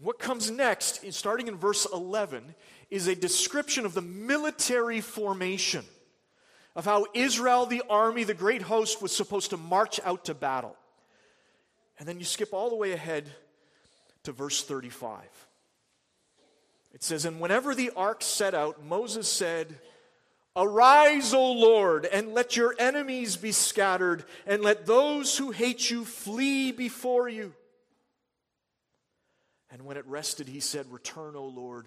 What 0.00 0.20
comes 0.20 0.50
next, 0.50 1.04
starting 1.12 1.48
in 1.48 1.56
verse 1.56 1.86
11, 1.92 2.54
is 2.88 3.08
a 3.08 3.16
description 3.16 3.84
of 3.84 3.94
the 3.94 4.00
military 4.00 5.00
formation 5.00 5.84
of 6.76 6.84
how 6.84 7.06
Israel, 7.14 7.66
the 7.66 7.82
army, 7.90 8.22
the 8.24 8.32
great 8.32 8.62
host, 8.62 9.02
was 9.02 9.14
supposed 9.14 9.50
to 9.50 9.56
march 9.56 9.98
out 10.04 10.24
to 10.26 10.34
battle. 10.34 10.76
And 12.02 12.08
then 12.08 12.18
you 12.18 12.24
skip 12.24 12.52
all 12.52 12.68
the 12.68 12.74
way 12.74 12.90
ahead 12.90 13.30
to 14.24 14.32
verse 14.32 14.64
35. 14.64 15.20
It 16.92 17.04
says, 17.04 17.24
And 17.24 17.38
whenever 17.38 17.76
the 17.76 17.92
ark 17.96 18.22
set 18.22 18.54
out, 18.54 18.84
Moses 18.84 19.28
said, 19.28 19.78
Arise, 20.56 21.32
O 21.32 21.52
Lord, 21.52 22.04
and 22.04 22.34
let 22.34 22.56
your 22.56 22.74
enemies 22.76 23.36
be 23.36 23.52
scattered, 23.52 24.24
and 24.48 24.64
let 24.64 24.84
those 24.84 25.38
who 25.38 25.52
hate 25.52 25.92
you 25.92 26.04
flee 26.04 26.72
before 26.72 27.28
you. 27.28 27.54
And 29.70 29.84
when 29.84 29.96
it 29.96 30.04
rested, 30.08 30.48
he 30.48 30.58
said, 30.58 30.90
Return, 30.90 31.36
O 31.36 31.44
Lord, 31.44 31.86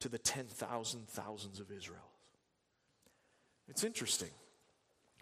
to 0.00 0.08
the 0.08 0.18
10,000 0.18 1.06
thousands 1.06 1.60
of 1.60 1.70
Israel. 1.70 2.10
It's 3.68 3.84
interesting. 3.84 4.30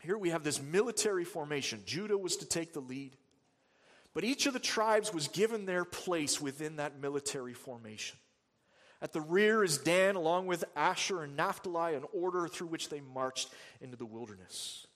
Here 0.00 0.16
we 0.16 0.31
have 0.31 0.44
this 0.44 0.62
military 0.62 1.26
formation. 1.26 1.83
Judah 1.85 2.16
was 2.16 2.38
to 2.38 2.46
take 2.46 2.72
the 2.72 2.81
lead, 2.81 3.18
but 4.14 4.25
each 4.25 4.46
of 4.46 4.53
the 4.53 4.59
tribes 4.59 5.14
was 5.14 5.29
given 5.29 5.66
their 5.66 5.85
place 5.85 6.40
within 6.40 6.77
that 6.77 7.01
military 7.01 7.55
formation. 7.55 8.18
At 9.03 9.12
the 9.12 9.20
rear 9.20 9.64
is 9.64 9.79
Dan, 9.79 10.14
along 10.14 10.46
with 10.46 10.64
Asher 10.77 11.23
and 11.23 11.37
Naphtali, 11.37 11.94
an 11.94 12.05
order 12.12 12.46
through 12.49 12.66
which 12.66 12.88
they 12.88 13.01
marched 13.01 13.49
into 13.80 13.97
the 13.97 14.05
wilderness. 14.05 14.87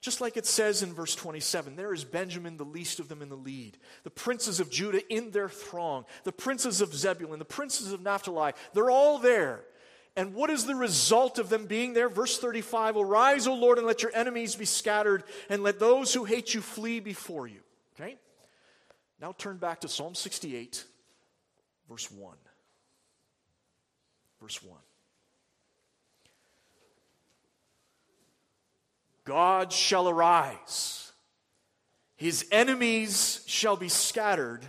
Just 0.00 0.20
like 0.20 0.36
it 0.36 0.46
says 0.46 0.82
in 0.82 0.92
verse 0.92 1.14
27, 1.14 1.76
there 1.76 1.94
is 1.94 2.04
Benjamin, 2.04 2.56
the 2.56 2.64
least 2.64 2.98
of 2.98 3.08
them, 3.08 3.22
in 3.22 3.28
the 3.28 3.36
lead. 3.36 3.78
The 4.02 4.10
princes 4.10 4.58
of 4.58 4.68
Judah 4.68 5.00
in 5.12 5.30
their 5.30 5.48
throng, 5.48 6.04
the 6.24 6.32
princes 6.32 6.80
of 6.80 6.94
Zebulun, 6.94 7.38
the 7.38 7.44
princes 7.44 7.92
of 7.92 8.02
Naphtali, 8.02 8.52
they're 8.74 8.90
all 8.90 9.18
there. 9.18 9.60
And 10.16 10.34
what 10.34 10.50
is 10.50 10.66
the 10.66 10.74
result 10.74 11.38
of 11.38 11.48
them 11.48 11.66
being 11.66 11.94
there? 11.94 12.08
Verse 12.08 12.38
35 12.38 12.96
Arise, 12.96 13.46
O 13.46 13.54
Lord, 13.54 13.78
and 13.78 13.86
let 13.86 14.02
your 14.02 14.12
enemies 14.14 14.54
be 14.54 14.64
scattered, 14.66 15.24
and 15.48 15.62
let 15.62 15.78
those 15.78 16.12
who 16.12 16.24
hate 16.24 16.52
you 16.52 16.60
flee 16.60 17.00
before 17.00 17.46
you. 17.46 17.61
Now 19.22 19.34
turn 19.38 19.56
back 19.56 19.80
to 19.80 19.88
Psalm 19.88 20.14
68, 20.14 20.84
verse 21.88 22.10
1 22.10 22.36
verse 24.42 24.62
1. 24.62 24.76
God 29.24 29.72
shall 29.72 30.08
arise, 30.08 31.12
his 32.16 32.44
enemies 32.50 33.44
shall 33.46 33.76
be 33.76 33.88
scattered, 33.88 34.66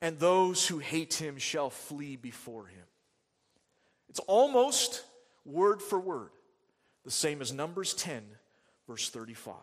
and 0.00 0.18
those 0.18 0.66
who 0.66 0.78
hate 0.78 1.14
him 1.14 1.36
shall 1.36 1.68
flee 1.68 2.16
before 2.16 2.66
him. 2.66 2.84
It's 4.08 4.20
almost 4.20 5.04
word 5.44 5.82
for 5.82 6.00
word 6.00 6.30
the 7.04 7.10
same 7.10 7.42
as 7.42 7.52
Numbers 7.52 7.92
10, 7.92 8.22
verse 8.88 9.10
35. 9.10 9.54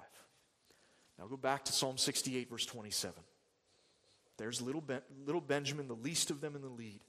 Now 1.17 1.25
go 1.25 1.37
back 1.37 1.65
to 1.65 1.73
Psalm 1.73 1.97
68, 1.97 2.47
verse 2.47 2.67
27. 2.67 3.13
There's 4.41 4.59
little, 4.59 4.81
ben- 4.81 5.03
little 5.23 5.39
Benjamin, 5.39 5.87
the 5.87 5.93
least 5.93 6.31
of 6.31 6.41
them 6.41 6.55
in 6.55 6.63
the 6.63 6.67
lead. 6.67 6.99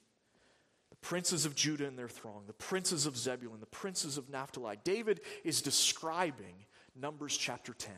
The 0.91 0.97
princes 0.97 1.47
of 1.47 1.55
Judah 1.55 1.87
in 1.87 1.97
their 1.97 2.07
throng, 2.07 2.43
the 2.47 2.53
princes 2.53 3.07
of 3.07 3.17
Zebulun, 3.17 3.59
the 3.59 3.65
princes 3.65 4.19
of 4.19 4.29
Naphtali. 4.29 4.77
David 4.85 5.23
is 5.43 5.63
describing 5.63 6.67
Numbers 6.95 7.35
chapter 7.35 7.73
10. 7.73 7.95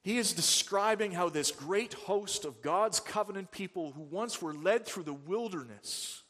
He 0.00 0.16
is 0.16 0.32
describing 0.32 1.12
how 1.12 1.28
this 1.28 1.50
great 1.50 1.92
host 1.92 2.46
of 2.46 2.62
God's 2.62 2.98
covenant 2.98 3.50
people 3.50 3.92
who 3.92 4.00
once 4.00 4.40
were 4.40 4.54
led 4.54 4.86
through 4.86 5.02
the 5.02 5.12
wilderness, 5.12 6.22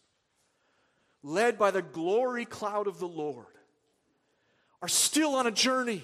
led 1.23 1.61
by 1.61 1.71
the 1.71 1.81
glory 1.81 2.45
cloud 2.45 2.89
of 2.89 2.99
the 2.99 3.07
Lord, 3.07 3.47
are 4.83 4.89
still 4.89 5.37
on 5.37 5.47
a 5.47 5.53
journey. 5.53 6.03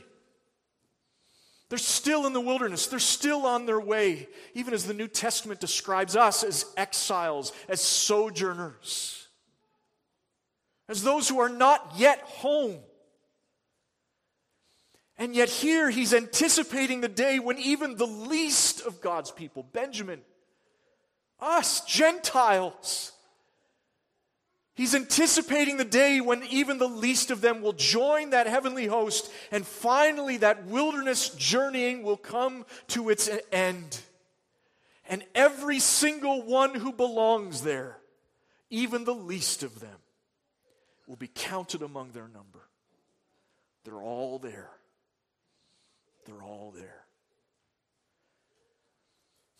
They're 1.69 1.79
still 1.79 2.27
in 2.27 2.33
the 2.33 2.41
wilderness. 2.41 2.87
They're 2.87 2.99
still 2.99 3.45
on 3.45 3.67
their 3.67 3.81
way, 3.81 4.29
even 4.55 4.73
as 4.73 4.85
the 4.85 4.95
New 4.95 5.09
Testament 5.09 5.61
describes 5.61 6.17
us 6.17 6.43
as 6.43 6.65
exiles, 6.77 7.53
as 7.69 7.83
sojourners, 7.83 9.29
as 10.89 11.03
those 11.03 11.29
who 11.29 11.41
are 11.41 11.51
not 11.51 11.93
yet 11.97 12.21
home. 12.21 12.79
And 15.19 15.35
yet, 15.35 15.49
here 15.49 15.91
he's 15.91 16.15
anticipating 16.15 17.01
the 17.01 17.09
day 17.09 17.39
when 17.39 17.59
even 17.59 17.97
the 17.97 18.07
least 18.07 18.83
of 18.83 19.01
God's 19.01 19.33
people, 19.33 19.65
Benjamin, 19.65 20.21
us, 21.41 21.81
Gentiles, 21.85 23.13
he's 24.79 24.95
anticipating 24.95 25.77
the 25.77 25.85
day 25.85 26.23
when 26.23 26.43
even 26.45 26.79
the 26.79 26.89
least 26.89 27.31
of 27.31 27.43
them 27.43 27.61
will 27.61 27.75
join 27.75 28.31
that 28.31 28.47
heavenly 28.47 28.87
host, 28.87 29.31
and 29.53 29.67
finally 29.67 30.39
that 30.39 30.65
wilderness 30.65 31.29
journeying 31.31 32.03
will 32.03 32.17
come 32.17 32.65
to 32.87 33.11
its 33.11 33.29
end. 33.53 34.01
And 35.11 35.25
every 35.35 35.81
single 35.81 36.43
one 36.43 36.75
who 36.75 36.93
belongs 36.93 37.63
there, 37.63 37.99
even 38.71 39.05
the 39.05 39.15
least 39.15 39.63
of 39.63 39.81
them, 39.81 39.99
will 41.07 41.17
be 41.17 41.31
counted 41.35 41.83
among 41.83 42.13
their 42.13 42.29
number. 42.29 42.69
They're 43.85 44.03
all 44.03 44.39
there. 44.39 44.71
They're 46.25 46.43
all 46.43 46.73
there. 46.77 47.08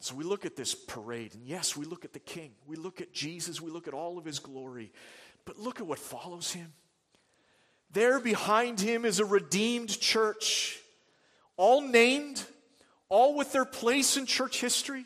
So 0.09 0.15
we 0.15 0.25
look 0.25 0.47
at 0.47 0.57
this 0.57 0.75
parade, 0.75 1.35
and 1.35 1.45
yes, 1.45 1.77
we 1.77 1.85
look 1.85 2.03
at 2.07 2.15
the 2.15 2.19
king. 2.19 2.53
We 2.67 2.77
look 2.77 3.03
at 3.03 3.13
Jesus. 3.13 3.61
We 3.61 3.71
look 3.71 3.87
at 3.87 3.93
all 3.93 4.17
of 4.17 4.25
his 4.25 4.39
glory. 4.39 4.91
But 5.45 5.59
look 5.59 5.81
at 5.81 5.87
what 5.87 5.99
follows 5.99 6.51
him. 6.51 6.73
There 7.93 8.19
behind 8.19 8.81
him 8.81 9.05
is 9.05 9.21
a 9.21 9.27
redeemed 9.27 10.01
church, 10.01 10.79
all 11.59 11.83
named, 11.83 12.43
all 13.11 13.37
with 13.37 13.53
their 13.53 13.67
place 13.67 14.17
in 14.17 14.25
church 14.25 14.63
history 14.63 15.05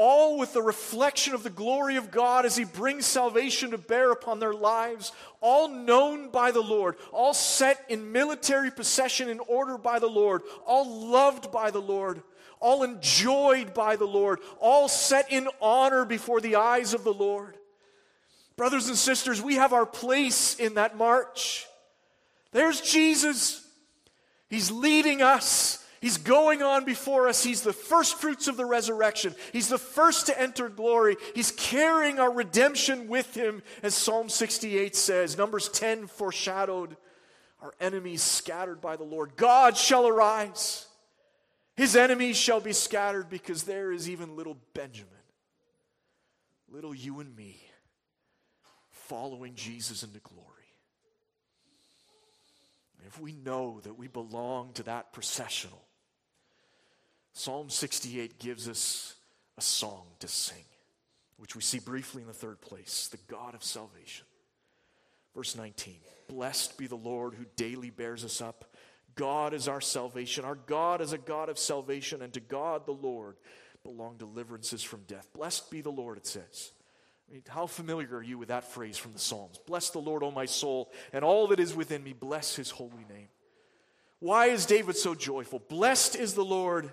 all 0.00 0.38
with 0.38 0.52
the 0.52 0.62
reflection 0.62 1.34
of 1.34 1.42
the 1.42 1.50
glory 1.50 1.96
of 1.96 2.12
God 2.12 2.46
as 2.46 2.56
He 2.56 2.62
brings 2.62 3.04
salvation 3.04 3.72
to 3.72 3.78
bear 3.78 4.12
upon 4.12 4.38
their 4.38 4.52
lives, 4.52 5.10
all 5.40 5.68
known 5.68 6.30
by 6.30 6.52
the 6.52 6.62
Lord, 6.62 6.94
all 7.10 7.34
set 7.34 7.84
in 7.88 8.12
military 8.12 8.70
procession 8.70 9.28
in 9.28 9.40
order 9.40 9.76
by 9.76 9.98
the 9.98 10.06
Lord, 10.06 10.42
all 10.64 11.08
loved 11.08 11.50
by 11.50 11.72
the 11.72 11.80
Lord, 11.80 12.22
all 12.60 12.82
enjoyed 12.82 13.74
by 13.74 13.96
the 13.96 14.06
Lord, 14.06 14.40
all 14.60 14.88
set 14.88 15.32
in 15.32 15.48
honor 15.60 16.04
before 16.04 16.40
the 16.40 16.56
eyes 16.56 16.94
of 16.94 17.04
the 17.04 17.12
Lord. 17.12 17.56
Brothers 18.56 18.88
and 18.88 18.96
sisters, 18.96 19.40
we 19.40 19.54
have 19.54 19.72
our 19.72 19.86
place 19.86 20.58
in 20.58 20.74
that 20.74 20.96
march. 20.96 21.64
There's 22.50 22.80
Jesus. 22.80 23.64
He's 24.50 24.70
leading 24.70 25.22
us. 25.22 25.84
He's 26.00 26.18
going 26.18 26.62
on 26.62 26.84
before 26.84 27.28
us. 27.28 27.42
He's 27.42 27.62
the 27.62 27.72
first 27.72 28.20
fruits 28.20 28.48
of 28.48 28.56
the 28.56 28.64
resurrection. 28.64 29.34
He's 29.52 29.68
the 29.68 29.78
first 29.78 30.26
to 30.26 30.40
enter 30.40 30.68
glory. 30.68 31.16
He's 31.34 31.52
carrying 31.52 32.18
our 32.18 32.32
redemption 32.32 33.08
with 33.08 33.32
him, 33.34 33.62
as 33.82 33.94
Psalm 33.94 34.28
68 34.28 34.96
says. 34.96 35.38
Numbers 35.38 35.68
10 35.68 36.08
foreshadowed 36.08 36.96
our 37.62 37.74
enemies 37.80 38.22
scattered 38.22 38.80
by 38.80 38.96
the 38.96 39.04
Lord. 39.04 39.36
God 39.36 39.76
shall 39.76 40.06
arise. 40.06 40.87
His 41.78 41.96
enemies 41.96 42.36
shall 42.36 42.60
be 42.60 42.74
scattered 42.74 43.30
because 43.30 43.62
there 43.62 43.90
is 43.90 44.10
even 44.10 44.36
little 44.36 44.58
Benjamin, 44.74 45.08
little 46.68 46.94
you 46.94 47.20
and 47.20 47.34
me, 47.34 47.62
following 48.90 49.54
Jesus 49.54 50.02
into 50.02 50.18
glory 50.18 50.58
if 53.08 53.18
we 53.18 53.32
know 53.32 53.80
that 53.84 53.98
we 53.98 54.06
belong 54.06 54.70
to 54.74 54.82
that 54.84 55.12
processional, 55.12 55.82
Psalm 57.32 57.70
68 57.70 58.38
gives 58.38 58.68
us 58.68 59.14
a 59.56 59.62
song 59.62 60.04
to 60.20 60.28
sing, 60.28 60.64
which 61.38 61.56
we 61.56 61.62
see 61.62 61.78
briefly 61.78 62.20
in 62.20 62.28
the 62.28 62.34
third 62.34 62.60
place 62.60 63.08
the 63.08 63.18
God 63.34 63.54
of 63.54 63.64
salvation. 63.64 64.26
Verse 65.34 65.56
19 65.56 65.96
Blessed 66.28 66.76
be 66.76 66.86
the 66.86 66.96
Lord 66.96 67.34
who 67.34 67.46
daily 67.56 67.88
bears 67.88 68.24
us 68.24 68.42
up. 68.42 68.76
God 69.18 69.52
is 69.52 69.68
our 69.68 69.80
salvation. 69.80 70.44
Our 70.44 70.54
God 70.54 71.02
is 71.02 71.12
a 71.12 71.18
God 71.18 71.48
of 71.48 71.58
salvation, 71.58 72.22
and 72.22 72.32
to 72.32 72.40
God 72.40 72.86
the 72.86 72.92
Lord 72.92 73.36
belong 73.82 74.16
deliverances 74.16 74.82
from 74.82 75.02
death. 75.08 75.28
Blessed 75.34 75.70
be 75.70 75.80
the 75.80 75.90
Lord, 75.90 76.16
it 76.16 76.26
says. 76.26 76.70
I 77.28 77.34
mean, 77.34 77.42
how 77.48 77.66
familiar 77.66 78.16
are 78.16 78.22
you 78.22 78.38
with 78.38 78.48
that 78.48 78.64
phrase 78.64 78.96
from 78.96 79.12
the 79.12 79.18
Psalms? 79.18 79.58
Bless 79.66 79.90
the 79.90 79.98
Lord, 79.98 80.22
O 80.22 80.30
my 80.30 80.46
soul, 80.46 80.90
and 81.12 81.24
all 81.24 81.48
that 81.48 81.60
is 81.60 81.74
within 81.74 82.02
me, 82.02 82.14
bless 82.14 82.56
his 82.56 82.70
holy 82.70 83.04
name. 83.10 83.28
Why 84.20 84.46
is 84.46 84.66
David 84.66 84.96
so 84.96 85.14
joyful? 85.14 85.62
Blessed 85.68 86.16
is 86.16 86.34
the 86.34 86.44
Lord 86.44 86.90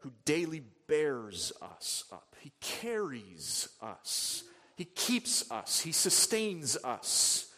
who 0.00 0.12
daily 0.24 0.62
bears 0.88 1.52
us 1.62 2.04
up. 2.12 2.34
He 2.40 2.52
carries 2.60 3.68
us. 3.80 4.44
He 4.76 4.84
keeps 4.84 5.50
us. 5.50 5.80
He 5.80 5.92
sustains 5.92 6.76
us. 6.84 7.53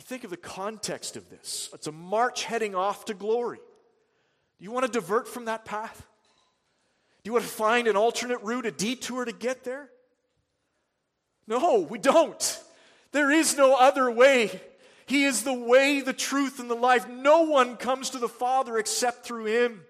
Think 0.00 0.24
of 0.24 0.30
the 0.30 0.36
context 0.36 1.16
of 1.16 1.30
this. 1.30 1.70
It's 1.72 1.86
a 1.86 1.92
march 1.92 2.44
heading 2.44 2.74
off 2.74 3.06
to 3.06 3.14
glory. 3.14 3.58
Do 4.58 4.64
you 4.64 4.70
want 4.70 4.86
to 4.86 4.92
divert 4.92 5.28
from 5.28 5.46
that 5.46 5.64
path? 5.64 6.06
Do 7.22 7.28
you 7.28 7.32
want 7.32 7.44
to 7.44 7.50
find 7.50 7.88
an 7.88 7.96
alternate 7.96 8.42
route, 8.42 8.66
a 8.66 8.70
detour 8.70 9.24
to 9.24 9.32
get 9.32 9.64
there? 9.64 9.88
No, 11.46 11.80
we 11.80 11.98
don't. 11.98 12.62
There 13.12 13.30
is 13.30 13.56
no 13.56 13.76
other 13.76 14.10
way. 14.10 14.60
He 15.06 15.24
is 15.24 15.42
the 15.42 15.54
way, 15.54 16.00
the 16.00 16.12
truth, 16.12 16.58
and 16.58 16.70
the 16.70 16.74
life. 16.74 17.08
No 17.08 17.42
one 17.42 17.76
comes 17.76 18.10
to 18.10 18.18
the 18.18 18.28
Father 18.28 18.78
except 18.78 19.24
through 19.24 19.46
Him. 19.46 19.82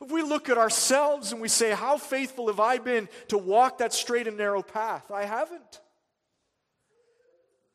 If 0.00 0.10
we 0.10 0.22
look 0.22 0.48
at 0.48 0.58
ourselves 0.58 1.32
and 1.32 1.40
we 1.40 1.48
say, 1.48 1.70
How 1.70 1.96
faithful 1.96 2.48
have 2.48 2.60
I 2.60 2.78
been 2.78 3.08
to 3.28 3.38
walk 3.38 3.78
that 3.78 3.92
straight 3.92 4.26
and 4.28 4.36
narrow 4.36 4.62
path? 4.62 5.10
I 5.10 5.24
haven't. 5.24 5.80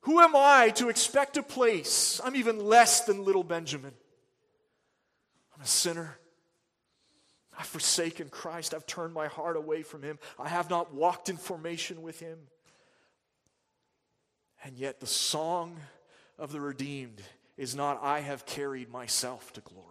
Who 0.02 0.20
am 0.20 0.36
I 0.36 0.70
to 0.76 0.90
expect 0.90 1.38
a 1.38 1.44
place? 1.44 2.20
I'm 2.24 2.36
even 2.36 2.60
less 2.60 3.06
than 3.06 3.24
little 3.24 3.44
Benjamin. 3.44 3.94
I'm 5.56 5.62
a 5.62 5.68
sinner. 5.68 6.18
I've 7.58 7.68
forsaken 7.68 8.30
Christ. 8.30 8.74
I've 8.74 8.88
turned 8.88 9.14
my 9.14 9.28
heart 9.28 9.58
away 9.58 9.84
from 9.84 10.02
Him. 10.02 10.18
I 10.40 10.50
have 10.50 10.70
not 10.70 10.94
walked 10.94 11.30
in 11.30 11.38
formation 11.38 12.02
with 12.02 12.20
Him. 12.20 12.40
And 14.64 14.78
yet, 14.78 15.00
the 15.00 15.08
song 15.08 15.78
of 16.40 16.52
the 16.52 16.62
redeemed 16.62 17.22
is 17.58 17.76
not, 17.76 18.00
I 18.02 18.22
have 18.22 18.46
carried 18.46 18.90
myself 18.90 19.54
to 19.54 19.62
glory. 19.62 19.88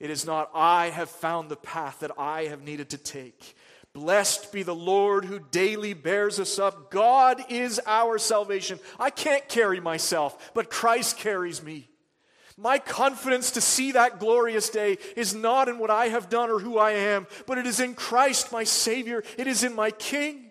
It 0.00 0.10
is 0.10 0.24
not, 0.24 0.50
I 0.54 0.90
have 0.90 1.10
found 1.10 1.50
the 1.50 1.56
path 1.56 2.00
that 2.00 2.12
I 2.18 2.44
have 2.44 2.62
needed 2.62 2.90
to 2.90 2.98
take. 2.98 3.54
Blessed 3.94 4.52
be 4.52 4.64
the 4.64 4.74
Lord 4.74 5.24
who 5.24 5.38
daily 5.38 5.94
bears 5.94 6.40
us 6.40 6.58
up. 6.58 6.90
God 6.90 7.40
is 7.48 7.80
our 7.86 8.18
salvation. 8.18 8.80
I 8.98 9.10
can't 9.10 9.48
carry 9.48 9.78
myself, 9.78 10.52
but 10.52 10.68
Christ 10.68 11.16
carries 11.16 11.62
me. 11.62 11.88
My 12.56 12.78
confidence 12.78 13.52
to 13.52 13.60
see 13.60 13.92
that 13.92 14.18
glorious 14.18 14.68
day 14.68 14.98
is 15.16 15.32
not 15.34 15.68
in 15.68 15.78
what 15.78 15.90
I 15.90 16.08
have 16.08 16.28
done 16.28 16.50
or 16.50 16.58
who 16.58 16.76
I 16.76 16.92
am, 16.92 17.26
but 17.46 17.56
it 17.56 17.66
is 17.66 17.78
in 17.78 17.94
Christ, 17.94 18.52
my 18.52 18.64
Savior. 18.64 19.22
It 19.38 19.46
is 19.46 19.62
in 19.62 19.74
my 19.74 19.92
King. 19.92 20.50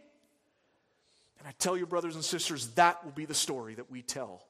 And 1.40 1.48
I 1.48 1.52
tell 1.60 1.78
you, 1.78 1.86
brothers 1.86 2.16
and 2.16 2.24
sisters, 2.24 2.68
that 2.76 3.04
will 3.04 3.12
be 3.12 3.26
the 3.26 3.34
story 3.34 3.76
that 3.76 3.92
we 3.92 4.02
tell 4.02 4.46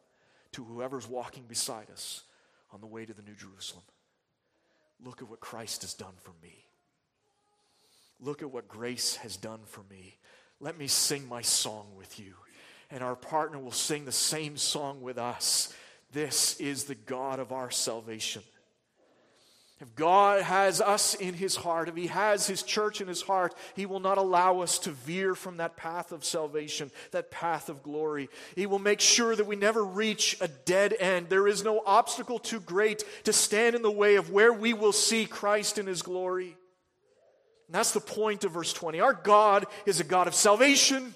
to 0.51 0.63
whoever's 0.63 1.07
walking 1.07 1.45
beside 1.47 1.89
us 1.91 2.23
on 2.71 2.79
the 2.79 2.87
way 2.87 3.05
to 3.05 3.13
the 3.13 3.23
New 3.23 3.35
Jerusalem. 3.35 3.83
Look 5.03 5.23
at 5.23 5.29
what 5.29 5.39
Christ 5.39 5.81
has 5.81 5.95
done 5.95 6.13
for 6.21 6.33
me. 6.43 6.62
Look 8.23 8.41
at 8.41 8.51
what 8.51 8.67
grace 8.67 9.17
has 9.17 9.35
done 9.35 9.59
for 9.65 9.81
me. 9.89 10.17
Let 10.59 10.77
me 10.77 10.87
sing 10.87 11.27
my 11.27 11.41
song 11.41 11.87
with 11.97 12.19
you. 12.19 12.33
And 12.89 13.03
our 13.03 13.15
partner 13.15 13.59
will 13.59 13.71
sing 13.71 14.05
the 14.05 14.11
same 14.11 14.55
song 14.55 15.01
with 15.01 15.17
us. 15.17 15.73
This 16.13 16.59
is 16.59 16.85
the 16.85 16.95
God 16.95 17.39
of 17.39 17.51
our 17.51 17.69
salvation. 17.69 18.43
If 19.81 19.95
God 19.95 20.41
has 20.43 20.79
us 20.79 21.15
in 21.15 21.33
his 21.33 21.57
heart, 21.57 21.89
if 21.89 21.95
he 21.97 22.07
has 22.07 22.47
his 22.47 22.63
church 22.63 23.01
in 23.01 23.07
his 23.09 23.21
heart, 23.21 23.53
he 23.75 23.85
will 23.85 23.99
not 23.99 24.17
allow 24.17 24.61
us 24.61 24.79
to 24.79 24.91
veer 24.91 25.35
from 25.35 25.57
that 25.57 25.75
path 25.75 26.13
of 26.13 26.23
salvation, 26.23 26.89
that 27.11 27.31
path 27.31 27.67
of 27.67 27.83
glory. 27.83 28.29
He 28.55 28.65
will 28.65 28.79
make 28.79 29.01
sure 29.01 29.35
that 29.35 29.47
we 29.47 29.57
never 29.57 29.83
reach 29.83 30.37
a 30.39 30.47
dead 30.47 30.95
end. 30.97 31.27
There 31.27 31.47
is 31.49 31.65
no 31.65 31.81
obstacle 31.85 32.39
too 32.39 32.61
great 32.61 33.03
to 33.25 33.33
stand 33.33 33.75
in 33.75 33.81
the 33.81 33.91
way 33.91 34.15
of 34.15 34.29
where 34.29 34.53
we 34.53 34.73
will 34.73 34.93
see 34.93 35.25
Christ 35.25 35.77
in 35.77 35.87
his 35.87 36.01
glory. 36.01 36.55
And 37.73 37.79
that's 37.79 37.91
the 37.91 37.99
point 37.99 38.43
of 38.43 38.51
verse 38.51 38.71
20. 38.71 38.99
Our 38.99 39.13
God 39.13 39.65
is 39.87 39.99
a 39.99 40.03
God 40.03 40.27
of 40.27 40.35
salvation, 40.35 41.15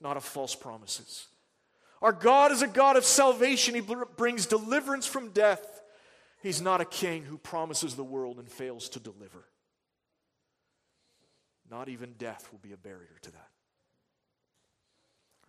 not 0.00 0.16
of 0.16 0.22
false 0.22 0.54
promises. 0.54 1.26
Our 2.00 2.12
God 2.12 2.52
is 2.52 2.62
a 2.62 2.68
God 2.68 2.96
of 2.96 3.04
salvation. 3.04 3.74
He 3.74 3.80
brings 3.80 4.46
deliverance 4.46 5.08
from 5.08 5.30
death. 5.30 5.82
He's 6.40 6.62
not 6.62 6.80
a 6.80 6.84
king 6.84 7.24
who 7.24 7.36
promises 7.36 7.96
the 7.96 8.04
world 8.04 8.38
and 8.38 8.48
fails 8.48 8.90
to 8.90 9.00
deliver. 9.00 9.44
Not 11.68 11.88
even 11.88 12.12
death 12.12 12.48
will 12.52 12.60
be 12.60 12.72
a 12.72 12.76
barrier 12.76 13.18
to 13.22 13.32
that. 13.32 13.48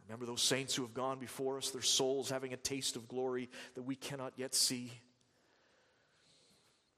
Remember 0.07 0.25
those 0.25 0.41
saints 0.41 0.73
who 0.73 0.81
have 0.81 0.95
gone 0.95 1.19
before 1.19 1.57
us, 1.59 1.69
their 1.69 1.83
souls 1.83 2.31
having 2.31 2.53
a 2.53 2.57
taste 2.57 2.95
of 2.95 3.07
glory 3.07 3.51
that 3.75 3.83
we 3.83 3.95
cannot 3.95 4.33
yet 4.35 4.55
see. 4.55 4.91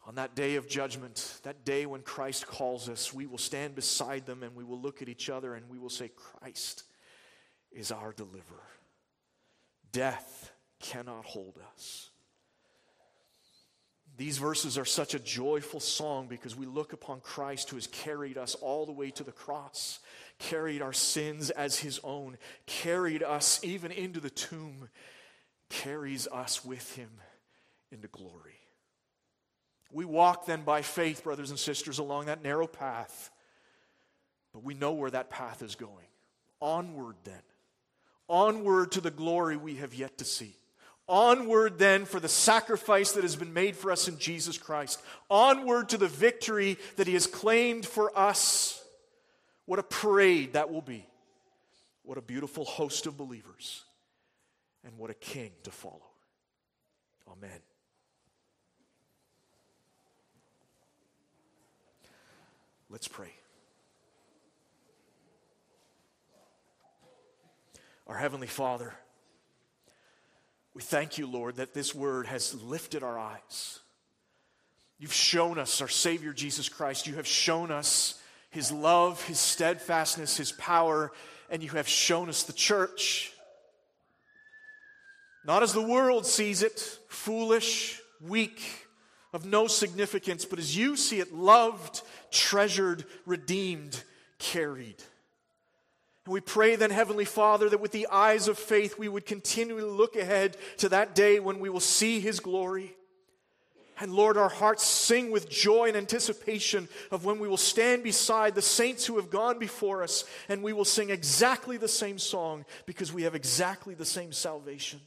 On 0.07 0.15
that 0.15 0.35
day 0.35 0.55
of 0.55 0.67
judgment, 0.67 1.39
that 1.43 1.65
day 1.65 1.85
when 1.87 2.01
Christ 2.01 2.45
calls 2.45 2.89
us, 2.89 3.11
we 3.11 3.25
will 3.25 3.39
stand 3.39 3.73
beside 3.73 4.25
them 4.25 4.43
and 4.43 4.55
we 4.55 4.63
will 4.63 4.79
look 4.79 5.01
at 5.01 5.09
each 5.09 5.29
other 5.29 5.55
and 5.55 5.67
we 5.67 5.79
will 5.79 5.89
say, 5.89 6.11
Christ 6.15 6.83
is 7.71 7.91
our 7.91 8.13
deliverer. 8.13 8.69
Death 9.91 10.51
cannot 10.79 11.25
hold 11.25 11.57
us. 11.73 12.09
These 14.17 14.37
verses 14.37 14.77
are 14.77 14.85
such 14.85 15.13
a 15.13 15.19
joyful 15.19 15.81
song 15.81 16.27
because 16.27 16.55
we 16.55 16.65
look 16.65 16.93
upon 16.93 17.19
Christ 17.19 17.69
who 17.69 17.75
has 17.75 17.87
carried 17.87 18.37
us 18.37 18.55
all 18.55 18.85
the 18.85 18.93
way 18.93 19.11
to 19.11 19.23
the 19.23 19.31
cross, 19.31 19.99
carried 20.39 20.81
our 20.81 20.93
sins 20.93 21.49
as 21.49 21.79
his 21.79 21.99
own, 22.03 22.37
carried 22.65 23.23
us 23.23 23.59
even 23.63 23.91
into 23.91 24.21
the 24.21 24.29
tomb, 24.29 24.87
carries 25.69 26.27
us 26.27 26.63
with 26.63 26.95
him 26.95 27.09
into 27.91 28.07
glory. 28.07 28.54
We 29.95 30.03
walk 30.03 30.45
then 30.45 30.63
by 30.63 30.81
faith, 30.81 31.23
brothers 31.23 31.51
and 31.51 31.57
sisters, 31.57 31.99
along 31.99 32.25
that 32.25 32.43
narrow 32.43 32.67
path, 32.67 33.31
but 34.51 34.61
we 34.61 34.73
know 34.73 34.91
where 34.91 35.09
that 35.09 35.29
path 35.29 35.61
is 35.61 35.75
going. 35.75 36.07
Onward 36.59 37.15
then, 37.23 37.41
onward 38.27 38.91
to 38.91 38.99
the 38.99 39.09
glory 39.09 39.55
we 39.55 39.75
have 39.75 39.93
yet 39.93 40.17
to 40.17 40.25
see. 40.25 40.53
Onward 41.07 41.79
then 41.79 42.03
for 42.03 42.19
the 42.19 42.27
sacrifice 42.27 43.13
that 43.13 43.23
has 43.23 43.37
been 43.37 43.53
made 43.53 43.77
for 43.77 43.89
us 43.89 44.09
in 44.09 44.19
Jesus 44.19 44.57
Christ. 44.57 45.01
Onward 45.29 45.87
to 45.89 45.97
the 45.97 46.09
victory 46.09 46.77
that 46.97 47.07
He 47.07 47.13
has 47.13 47.25
claimed 47.25 47.85
for 47.85 48.11
us. 48.19 48.83
What 49.65 49.79
a 49.79 49.83
parade 49.83 50.53
that 50.53 50.69
will 50.69 50.81
be. 50.81 51.07
What 52.03 52.17
a 52.17 52.21
beautiful 52.21 52.65
host 52.65 53.07
of 53.07 53.15
believers. 53.15 53.85
And 54.83 54.97
what 54.97 55.09
a 55.09 55.13
king 55.13 55.51
to 55.63 55.71
follow. 55.71 56.01
Amen. 57.31 57.61
Let's 62.95 63.09
pray. 63.09 63.33
Our 68.07 68.15
Heavenly 68.15 68.47
Father, 68.47 68.93
we 70.73 70.81
thank 70.81 71.17
you, 71.17 71.27
Lord, 71.27 71.57
that 71.57 71.73
this 71.73 71.93
word 71.93 72.25
has 72.27 72.53
lifted 72.63 73.03
our 73.03 73.19
eyes. 73.19 73.81
You've 74.97 75.11
shown 75.11 75.59
us 75.59 75.81
our 75.81 75.89
Savior 75.89 76.31
Jesus 76.31 76.69
Christ. 76.69 77.05
You 77.05 77.15
have 77.15 77.27
shown 77.27 77.69
us 77.69 78.17
his 78.49 78.71
love, 78.71 79.21
his 79.25 79.41
steadfastness, 79.41 80.37
his 80.37 80.53
power, 80.53 81.11
and 81.49 81.61
you 81.61 81.71
have 81.71 81.89
shown 81.89 82.29
us 82.29 82.43
the 82.43 82.53
church. 82.53 83.33
Not 85.43 85.63
as 85.63 85.73
the 85.73 85.85
world 85.85 86.25
sees 86.25 86.63
it, 86.63 86.79
foolish, 87.09 87.99
weak, 88.21 88.84
of 89.35 89.45
no 89.45 89.67
significance, 89.67 90.45
but 90.45 90.59
as 90.59 90.77
you 90.77 90.95
see 90.95 91.19
it, 91.19 91.33
loved, 91.33 92.01
treasured, 92.31 93.03
redeemed, 93.25 94.01
carried. 94.39 94.95
And 96.25 96.33
we 96.33 96.39
pray 96.39 96.77
then, 96.77 96.89
Heavenly 96.89 97.25
Father, 97.25 97.67
that 97.67 97.81
with 97.81 97.91
the 97.91 98.07
eyes 98.07 98.47
of 98.47 98.57
faith 98.57 98.97
we 98.97 99.09
would 99.09 99.25
continually 99.25 99.83
look 99.83 100.15
ahead 100.15 100.55
to 100.77 100.87
that 100.87 101.15
day 101.15 101.41
when 101.41 101.59
we 101.59 101.69
will 101.69 101.81
see 101.81 102.21
His 102.21 102.39
glory. 102.39 102.95
And 103.99 104.13
Lord, 104.13 104.37
our 104.37 104.47
hearts 104.47 104.85
sing 104.85 105.31
with 105.31 105.49
joy 105.49 105.89
and 105.89 105.97
anticipation 105.97 106.87
of 107.11 107.25
when 107.25 107.37
we 107.37 107.49
will 107.49 107.57
stand 107.57 108.03
beside 108.03 108.55
the 108.55 108.61
saints 108.61 109.05
who 109.05 109.17
have 109.17 109.29
gone 109.29 109.59
before 109.59 110.01
us 110.01 110.23
and 110.47 110.63
we 110.63 110.71
will 110.71 110.85
sing 110.85 111.09
exactly 111.09 111.75
the 111.75 111.89
same 111.89 112.19
song 112.19 112.63
because 112.85 113.11
we 113.11 113.23
have 113.23 113.35
exactly 113.35 113.95
the 113.95 114.05
same 114.05 114.31
salvation. 114.31 115.01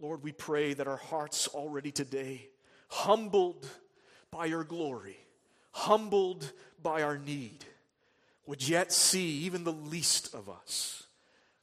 Lord, 0.00 0.22
we 0.22 0.32
pray 0.32 0.72
that 0.72 0.88
our 0.88 0.96
hearts 0.96 1.46
already 1.48 1.92
today, 1.92 2.48
humbled 2.90 3.66
by 4.30 4.46
your 4.46 4.64
glory, 4.64 5.16
humbled 5.72 6.52
by 6.82 7.02
our 7.02 7.18
need, 7.18 7.64
would 8.46 8.66
yet 8.66 8.92
see 8.92 9.38
even 9.44 9.64
the 9.64 9.72
least 9.72 10.34
of 10.34 10.48
us 10.48 11.04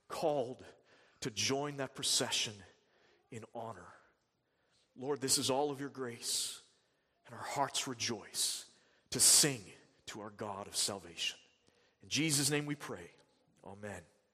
called 0.08 0.64
to 1.22 1.30
join 1.30 1.78
that 1.78 1.96
procession 1.96 2.54
in 3.32 3.44
honor. 3.54 3.88
Lord, 5.00 5.22
this 5.22 5.38
is 5.38 5.50
all 5.50 5.70
of 5.70 5.80
your 5.80 5.90
grace, 5.90 6.62
and 7.26 7.36
our 7.36 7.46
hearts 7.46 7.88
rejoice 7.88 8.66
to 9.12 9.20
sing 9.20 9.62
to 10.08 10.22
our 10.22 10.32
God 10.32 10.68
of 10.68 10.76
salvation. 10.76 11.38
In 12.04 12.10
Jesus' 12.10 12.50
name 12.50 12.66
we 12.66 12.76
pray. 12.76 13.12
Amen. 13.66 14.02